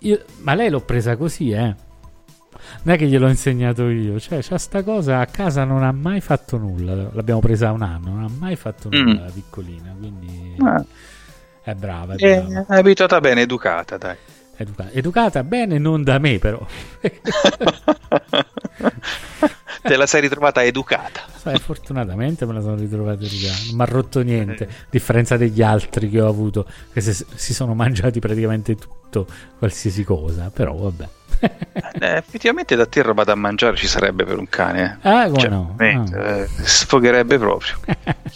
[0.00, 1.74] io- ma lei l'ho presa così, eh.
[2.82, 6.20] Non è che gliel'ho insegnato io, cioè, c'ha sta cosa a casa non ha mai
[6.20, 7.08] fatto nulla.
[7.12, 9.24] L'abbiamo presa un anno, non ha mai fatto nulla Mm.
[9.24, 9.94] la piccolina.
[9.98, 10.84] Quindi Ah,
[11.62, 12.66] è brava, è è brava.
[12.74, 14.16] è abituata bene, educata, dai.
[14.60, 16.60] Educa- educata bene, non da me, però.
[19.82, 21.22] Te la sei ritrovata educata.
[21.34, 23.58] Sai, fortunatamente me la sono ritrovata educata.
[23.68, 24.64] Non mi ha rotto niente.
[24.64, 29.26] A differenza degli altri che ho avuto, che se- si sono mangiati praticamente tutto,
[29.58, 30.50] qualsiasi cosa.
[30.52, 31.08] Però vabbè.
[31.98, 34.98] eh, effettivamente da te roba da mangiare ci sarebbe per un cane.
[35.02, 35.08] Eh.
[35.08, 35.74] Ah, come cioè, no?
[35.78, 37.78] eh, sfogherebbe proprio.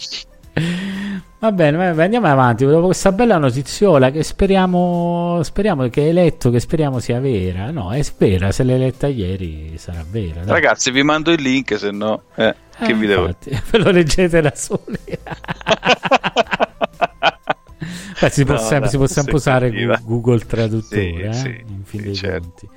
[1.37, 2.65] Va bene, va bene, andiamo avanti.
[2.65, 7.69] Dopo questa bella notiziola che speriamo, speriamo che hai letto, che speriamo sia vera.
[7.71, 10.39] No, è vera, se l'hai letta ieri sarà vera.
[10.41, 10.53] dai.
[10.53, 13.27] Ragazzi, vi mando il link, se no, eh, che Eh, vi devo
[13.69, 14.97] Ve lo leggete da soli.
[18.19, 19.99] Beh, si può No, sempre, dai, si può sempre se usare cattiva.
[20.03, 22.67] Google Traduttore, Sì, eh, sì, in fin sì, dei certo.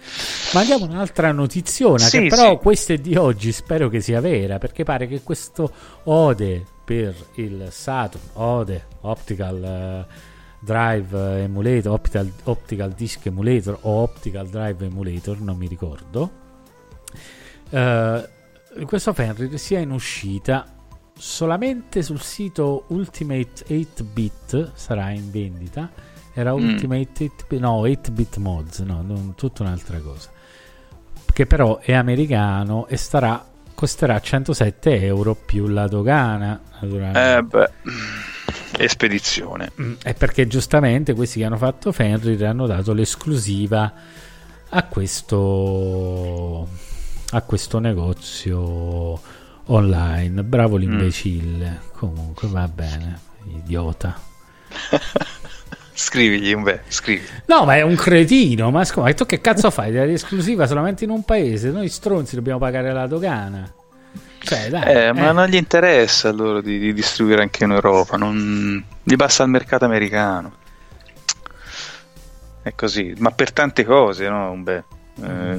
[0.53, 4.21] Ma andiamo a un'altra notiziona, Sì, che però questa è di oggi, spero che sia
[4.21, 5.71] vera, perché pare che questo
[6.05, 10.07] Ode per il Saturn, Ode Optical eh,
[10.61, 16.31] Drive Emulator, Optical, Optical Disk Emulator o Optical Drive Emulator, non mi ricordo,
[17.71, 18.29] eh,
[18.87, 20.67] questo Fenrir sia in uscita
[21.19, 25.91] solamente sul sito Ultimate 8-bit sarà in vendita
[26.33, 26.69] era Mm.
[26.69, 30.31] Ultimate 8-bit no 8-bit mods no non, tutta un'altra cosa
[31.33, 33.45] che però è americano e starà
[33.79, 36.61] costerà 107 euro più la dogana.
[37.37, 37.71] Eh beh,
[38.77, 39.71] espedizione.
[39.81, 43.93] Mm, è perché giustamente questi che hanno fatto Fenrir hanno dato l'esclusiva
[44.71, 46.69] a questo
[47.31, 49.21] a questo negozio
[49.69, 54.19] online bravo l'imbecille comunque va bene idiota
[55.99, 57.27] Scrivigli un scrivi.
[57.47, 61.03] no ma è un cretino ma scusa ma tu che cazzo fai dai l'esclusiva solamente
[61.05, 63.73] in un paese noi stronzi dobbiamo pagare la dogana
[64.41, 65.33] cioè dai Eh, ma eh.
[65.33, 68.83] non gli interessa a loro di, di distribuire anche in Europa, non...
[69.03, 70.53] gli basta il mercato americano.
[72.63, 74.55] È così, ma per tante cose, no?
[74.57, 74.85] Beh,
[75.23, 75.59] eh,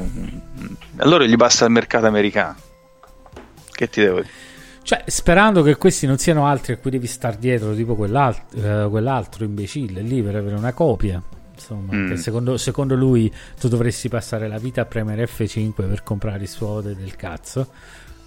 [0.97, 2.55] a loro gli basta il mercato americano.
[3.79, 4.27] Che ti devo dire?
[4.83, 8.87] Cioè, sperando che questi non siano altri a cui devi star dietro, tipo quell'alt- eh,
[8.89, 11.21] quell'altro imbecille lì per avere una copia.
[11.53, 12.13] Insomma, Mm.
[12.15, 16.67] secondo, secondo lui tu dovresti passare la vita a premere F5 per comprare il suo
[16.67, 17.67] ode del cazzo.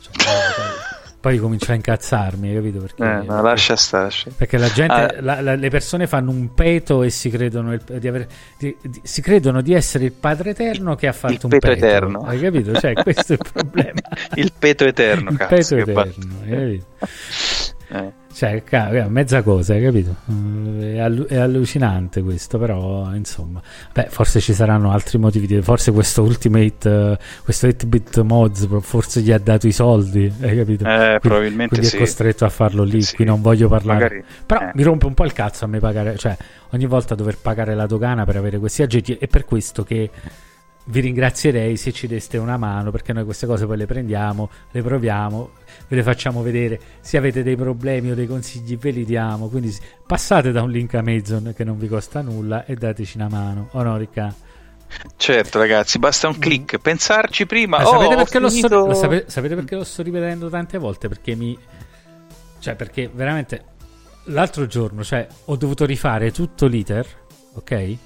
[0.01, 0.13] Cioè,
[1.23, 2.81] poi, comincio a incazzarmi, capito?
[2.81, 4.13] Perché, Eh, ma lascia stare.
[4.37, 5.15] perché la gente, Ah.
[5.21, 8.27] la- la- le persone fanno un peto e si credono, il- di aver-
[8.59, 11.69] di- di- si credono di essere il padre eterno che ha fatto Il un peto
[11.69, 11.85] peto.
[11.87, 12.21] eterno.
[12.27, 12.75] Hai capito?
[12.75, 14.01] Cioè, questo è il problema.
[14.35, 15.55] Il peto eterno, il cazzo.
[15.77, 16.85] peto eterno, hai capito?
[17.89, 18.13] eh.
[18.33, 20.17] Cioè, è mezza cosa, hai capito?
[20.31, 23.61] Mm, È, allu- è allucinante questo, però, insomma,
[23.93, 25.61] beh, forse ci saranno altri motivi.
[25.61, 30.85] Forse questo Ultimate, eh, questo 8-bit mods, forse gli ha dato i soldi, hai capito?
[30.85, 31.97] Eh, probabilmente quindi sì.
[31.97, 33.03] è costretto a farlo lì.
[33.03, 33.17] Sì.
[33.17, 34.01] Qui non voglio parlare.
[34.03, 34.71] Magari- Però eh.
[34.75, 36.37] mi rompe un po' il cazzo a me pagare, cioè,
[36.71, 39.15] ogni volta dover pagare la dogana per avere questi aggetti.
[39.15, 40.11] È per questo che
[40.87, 44.83] vi ringrazierei se ci deste una mano perché noi queste cose poi le prendiamo, le
[44.83, 45.51] proviamo,
[45.93, 46.81] ve le facciamo vedere.
[47.01, 49.49] Se avete dei problemi o dei consigli ve li diamo.
[49.49, 49.77] Quindi
[50.07, 53.69] passate da un link Amazon che non vi costa nulla e dateci una mano.
[53.73, 54.35] Oh no, Ricca?
[55.17, 56.79] Certo, ragazzi, basta un click.
[56.79, 57.79] Pensarci prima.
[57.79, 60.49] Ma oh, sapete, ho perché lo sto, finito- lo sape- sapete perché lo sto ripetendo
[60.49, 61.09] tante volte?
[61.09, 61.59] Perché mi.
[62.59, 63.65] Cioè, perché veramente
[64.27, 67.07] l'altro giorno, cioè, ho dovuto rifare tutto l'iter,
[67.55, 67.97] ok?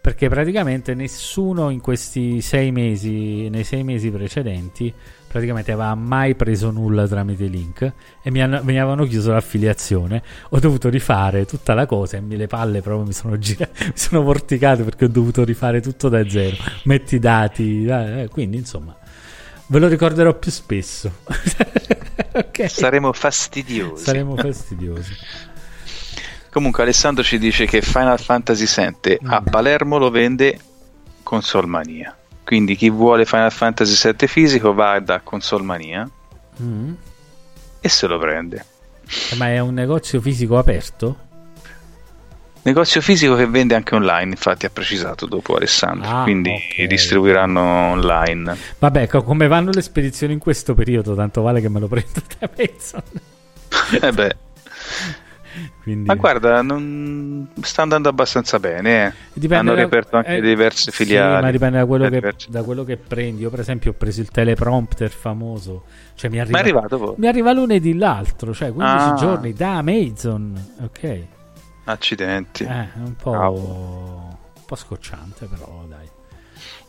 [0.00, 4.94] Perché praticamente nessuno in questi sei mesi, nei sei mesi precedenti,
[5.28, 10.22] praticamente aveva mai preso nulla tramite link e mi, hanno- mi avevano chiuso l'affiliazione.
[10.50, 13.92] Ho dovuto rifare tutta la cosa e mi- le palle proprio mi sono girate, mi
[13.94, 16.56] sono vorticate perché ho dovuto rifare tutto da zero.
[16.84, 18.96] Metti i dati, eh, quindi insomma,
[19.66, 21.12] ve lo ricorderò più spesso.
[22.34, 22.68] ok?
[22.70, 24.02] Saremo fastidiosi.
[24.04, 25.12] Saremo fastidiosi.
[26.50, 29.44] Comunque, Alessandro ci dice che Final Fantasy VII a Mm.
[29.50, 30.58] Palermo lo vende
[31.22, 32.16] Consolmania.
[32.48, 36.08] Quindi chi vuole Final Fantasy VII fisico va da Consolmania
[36.62, 36.92] Mm.
[37.80, 38.64] e se lo prende.
[39.36, 41.16] Ma è un negozio fisico aperto?
[42.62, 46.08] Negozio fisico che vende anche online, infatti ha precisato dopo Alessandro.
[46.08, 46.84] Ah, Quindi ok.
[46.86, 48.56] distribuiranno online.
[48.78, 51.14] Vabbè, co- come vanno le spedizioni in questo periodo?
[51.14, 53.02] Tanto vale che me lo prendo da Amazon.
[54.00, 54.36] Eh beh,
[55.82, 56.06] Quindi...
[56.06, 57.48] ma guarda, non...
[57.62, 59.06] sta andando abbastanza bene.
[59.06, 59.12] eh.
[59.32, 61.42] Dipende Hanno da- reperto anche eh, diverse sì, filiali.
[61.42, 63.42] ma dipende da quello, Eh, che, da quello che prendi.
[63.42, 65.84] Io, per esempio, ho preso il teleprompter famoso.
[66.14, 67.14] Cioè, mi Ma arriva, è arrivato poi.
[67.18, 69.14] mi arriva lunedì l'altro, cioè 15 Ah.
[69.14, 70.74] giorni da Amazon.
[70.82, 71.20] Ok,
[71.84, 72.64] Accidenti.
[72.64, 76.06] eh, un po', un po' scocciante, però dai.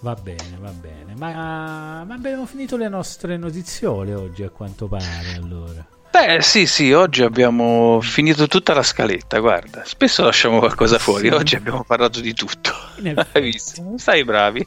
[0.01, 1.13] Va bene, va bene.
[1.17, 5.35] Ma, ma abbiamo finito le nostre notiziole oggi, a quanto pare.
[5.37, 9.83] Allora, Beh, sì, sì, oggi abbiamo finito tutta la scaletta, guarda.
[9.85, 11.33] Spesso lasciamo qualcosa fuori, Sì.
[11.33, 12.71] oggi abbiamo parlato di tutto.
[13.31, 13.93] Hai visto?
[13.97, 14.65] Stai bravi.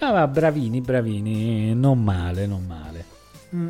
[0.00, 3.04] Ah, ma bravini, bravini, non male, non male.
[3.54, 3.68] Mm.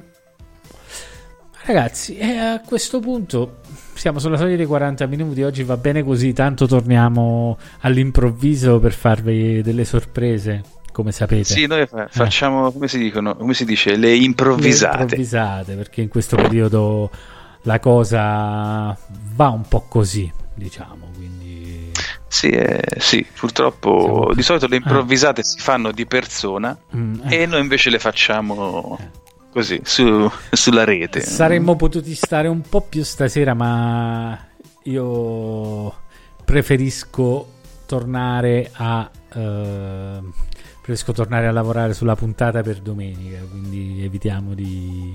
[1.67, 3.59] Ragazzi, e a questo punto
[3.95, 5.43] siamo sulla soglia dei 40 minuti.
[5.43, 6.33] Oggi va bene così.
[6.33, 10.63] Tanto torniamo all'improvviso per farvi delle sorprese
[10.97, 11.45] come sapete.
[11.45, 12.73] Sì, noi fa- facciamo, eh.
[12.73, 14.97] come, si dicono, come si dice, le improvvisate.
[14.97, 17.11] Le improvvisate, perché in questo periodo
[17.65, 18.97] la cosa
[19.35, 21.93] va un po' così, diciamo, quindi...
[22.29, 24.35] Sì, eh, sì purtroppo Siamo...
[24.35, 25.45] di solito le improvvisate ah.
[25.45, 27.43] si fanno di persona mm, eh.
[27.43, 28.99] e noi invece le facciamo
[29.53, 31.21] così su, sulla rete.
[31.21, 34.39] Saremmo potuti stare un po' più stasera, ma
[34.85, 35.95] io
[36.45, 37.53] preferisco
[37.85, 40.33] tornare a uh,
[40.87, 45.13] preferisco tornare a lavorare sulla puntata per domenica quindi evitiamo di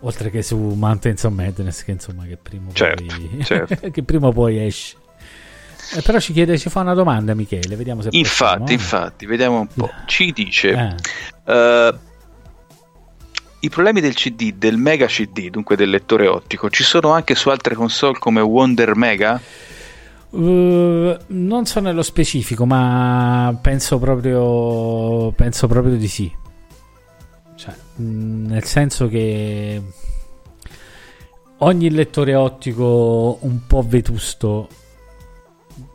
[0.00, 3.88] oltre che su Mountains of Madness che insomma che prima o certo, poi certo.
[3.90, 4.96] che prima o poi esce
[5.96, 9.60] eh, però ci chiede ci fa una domanda Michele vediamo se infatti possiamo, infatti vediamo
[9.60, 10.96] un po' ci dice
[11.46, 11.88] eh.
[11.88, 11.98] uh,
[13.60, 17.48] i problemi del CD, del Mega CD, dunque del lettore ottico, ci sono anche su
[17.48, 19.40] altre console come Wonder Mega?
[20.32, 26.34] Uh, non so nello specifico, ma penso proprio, penso proprio di sì.
[27.54, 29.82] Cioè, nel senso che
[31.58, 34.68] ogni lettore ottico un po' vetusto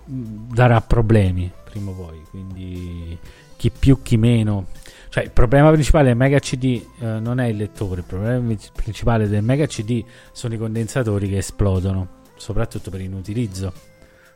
[0.05, 3.17] darà problemi prima o poi, quindi
[3.57, 4.67] chi più chi meno
[5.09, 9.27] cioè, il problema principale del Mega CD eh, non è il lettore, il problema principale
[9.27, 13.73] del Mega CD sono i condensatori che esplodono, soprattutto per inutilizzo.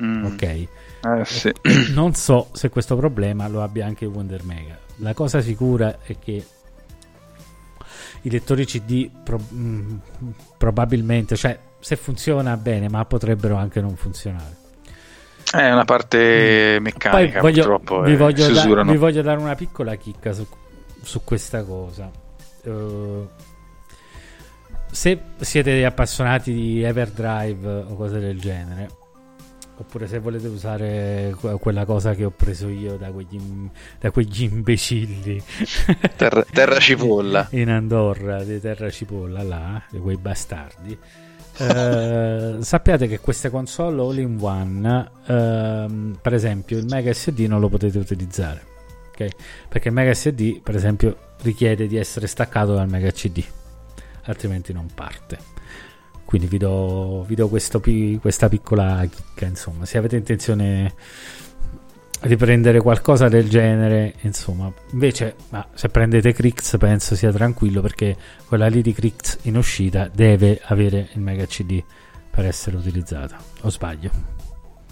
[0.03, 0.25] Mm.
[0.25, 0.41] Ok.
[0.41, 0.69] Eh,
[1.25, 1.51] sì.
[1.93, 4.77] Non so se questo problema lo abbia anche Wonder Mega.
[4.97, 6.45] La cosa sicura è che
[8.23, 9.97] i lettori CD pro- mh, mm,
[10.57, 14.59] probabilmente, cioè se funziona bene, ma potrebbero anche non funzionare.
[15.51, 16.83] È una parte mm.
[16.83, 18.01] meccanica, Poi voglio, purtroppo.
[18.01, 20.45] Vi, eh, voglio da, vi voglio dare una piccola chicca su
[21.01, 22.09] su questa cosa.
[22.63, 23.27] Uh,
[24.91, 28.89] se siete appassionati di Everdrive o cose del genere,
[29.81, 33.39] oppure se volete usare quella cosa che ho preso io da quegli,
[33.99, 35.41] da quegli imbecilli
[36.15, 40.97] terra, terra, cipolla in Andorra di terra cipolla là, di quei bastardi.
[41.57, 47.59] Uh, sappiate che queste console all in one, uh, per esempio, il Mega SD non
[47.59, 48.69] lo potete utilizzare
[49.67, 53.43] perché il Mega SD, per esempio, richiede di essere staccato dal Mega CD,
[54.23, 55.60] altrimenti non parte.
[56.31, 57.81] Quindi vi do, vi do questo,
[58.21, 60.93] questa piccola chicca, insomma, se avete intenzione
[62.21, 65.35] di prendere qualcosa del genere, insomma, invece
[65.73, 68.15] se prendete Crix penso sia tranquillo perché
[68.47, 71.83] quella lì di Crix in uscita deve avere il Mega CD
[72.29, 74.11] per essere utilizzata, o sbaglio?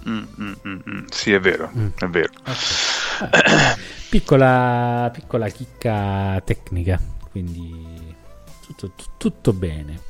[0.10, 2.34] Mm, mm, mm, sì, è vero, è vero.
[2.42, 3.76] Okay.
[4.10, 7.00] piccola, piccola chicca tecnica,
[7.32, 8.14] quindi
[8.66, 10.09] tutto, tutto bene.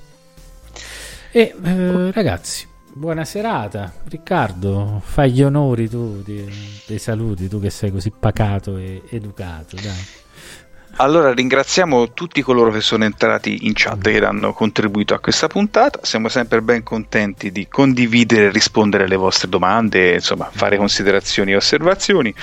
[1.32, 3.94] E eh, ragazzi, buona serata.
[4.08, 6.50] Riccardo, fai gli onori tu dei,
[6.88, 9.76] dei saluti, tu che sei così pacato e educato.
[9.76, 10.28] Dai.
[11.02, 15.48] Allora ringraziamo tutti coloro che sono entrati in chat e che hanno contribuito a questa
[15.48, 16.00] puntata.
[16.02, 21.58] Siamo sempre ben contenti di condividere e rispondere alle vostre domande, insomma, fare considerazioni e
[21.58, 22.34] osservazioni.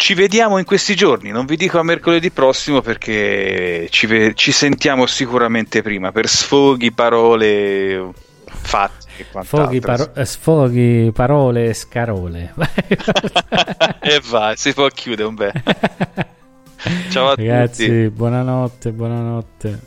[0.00, 4.52] Ci vediamo in questi giorni, non vi dico a mercoledì prossimo perché ci, ve- ci
[4.52, 8.08] sentiamo sicuramente prima per sfoghi, parole,
[8.46, 9.06] fatti.
[9.40, 12.54] Sfoghi, paro- sfoghi, parole, scarole.
[14.00, 15.52] e vai, si può chiudere un bel.
[17.10, 18.08] Ciao a Ragazzi, tutti.
[18.10, 19.78] buonanotte, buonanotte.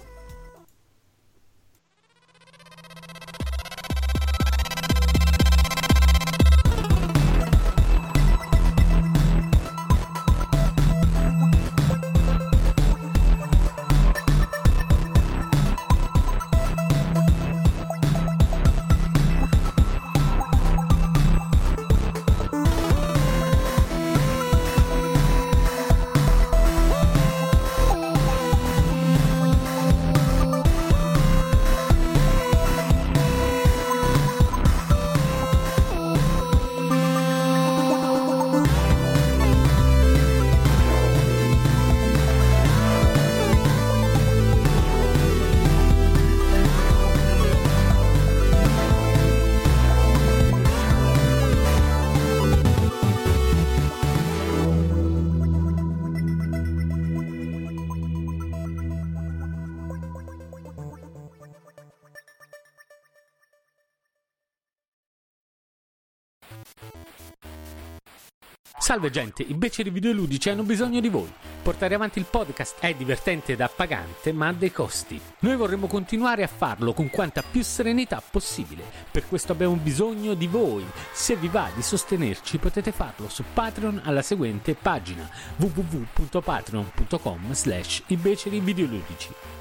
[68.82, 71.32] Salve gente, i beceri videoludici hanno bisogno di voi.
[71.62, 75.22] Portare avanti il podcast è divertente ed appagante, ma ha dei costi.
[75.42, 78.84] Noi vorremmo continuare a farlo con quanta più serenità possibile.
[79.12, 80.84] Per questo abbiamo bisogno di voi.
[81.14, 89.61] Se vi va di sostenerci potete farlo su Patreon alla seguente pagina www.patreon.com slash videoludici.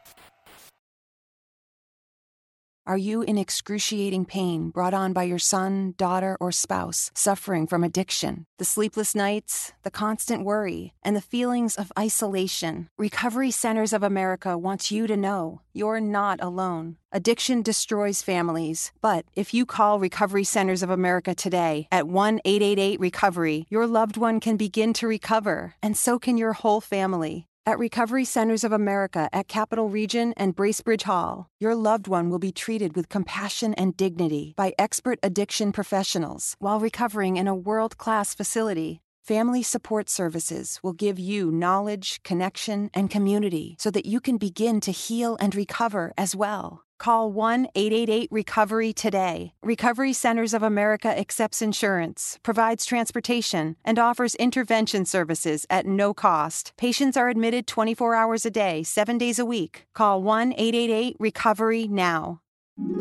[2.87, 7.83] Are you in excruciating pain brought on by your son, daughter, or spouse suffering from
[7.83, 8.45] addiction?
[8.57, 12.89] The sleepless nights, the constant worry, and the feelings of isolation?
[12.97, 16.97] Recovery Centers of America wants you to know you're not alone.
[17.11, 22.99] Addiction destroys families, but if you call Recovery Centers of America today at 1 888
[22.99, 27.47] Recovery, your loved one can begin to recover, and so can your whole family.
[27.63, 32.39] At Recovery Centers of America at Capital Region and Bracebridge Hall, your loved one will
[32.39, 37.99] be treated with compassion and dignity by expert addiction professionals while recovering in a world
[37.99, 39.01] class facility.
[39.23, 44.81] Family Support Services will give you knowledge, connection, and community so that you can begin
[44.81, 46.81] to heal and recover as well.
[47.01, 49.53] Call 1 888 Recovery today.
[49.63, 56.73] Recovery Centers of America accepts insurance, provides transportation, and offers intervention services at no cost.
[56.77, 59.87] Patients are admitted 24 hours a day, 7 days a week.
[59.95, 62.41] Call 1 888 Recovery now.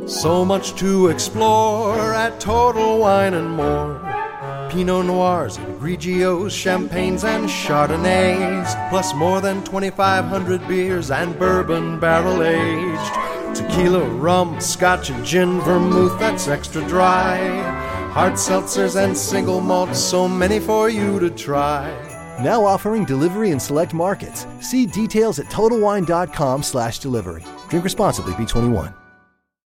[0.07, 4.01] So much to explore at Total Wine and More.
[4.71, 12.43] Pinot Noirs and Grigios, Champagnes and Chardonnays, plus more than 2,500 beers and bourbon barrel
[12.43, 13.40] aged.
[13.55, 17.39] Tequila, rum, scotch, and gin, vermouth that's extra dry.
[18.13, 21.91] Hard seltzers and single malts, so many for you to try.
[22.43, 24.47] Now offering delivery in select markets.
[24.61, 27.45] See details at TotalWine.com slash delivery.
[27.69, 29.00] Drink responsibly, B21.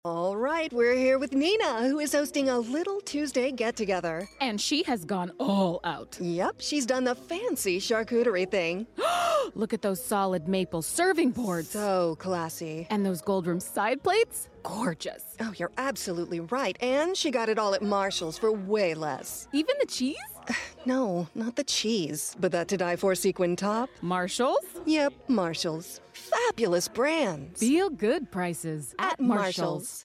[0.07, 4.29] All right, we're here with Nina, who is hosting a little Tuesday get together.
[4.39, 6.19] And she has gone all out.
[6.21, 8.87] Yep, she's done the fancy charcuterie thing.
[9.55, 11.71] Look at those solid maple serving boards.
[11.71, 12.87] So classy.
[12.91, 14.51] And those gold rim side plates?
[14.63, 15.23] Gorgeous.
[15.41, 16.77] Oh, you're absolutely right.
[16.83, 19.49] And she got it all at Marshall's for way less.
[19.55, 20.19] Even the cheese?
[20.87, 23.91] no, not the cheese, but that to die for sequin top.
[24.03, 24.65] Marshall's?
[24.87, 26.01] Yep, Marshall's.
[26.13, 27.61] Fabulous brands.
[27.61, 29.47] Feel good prices at, at Marshall's.
[29.47, 30.03] Marshall's.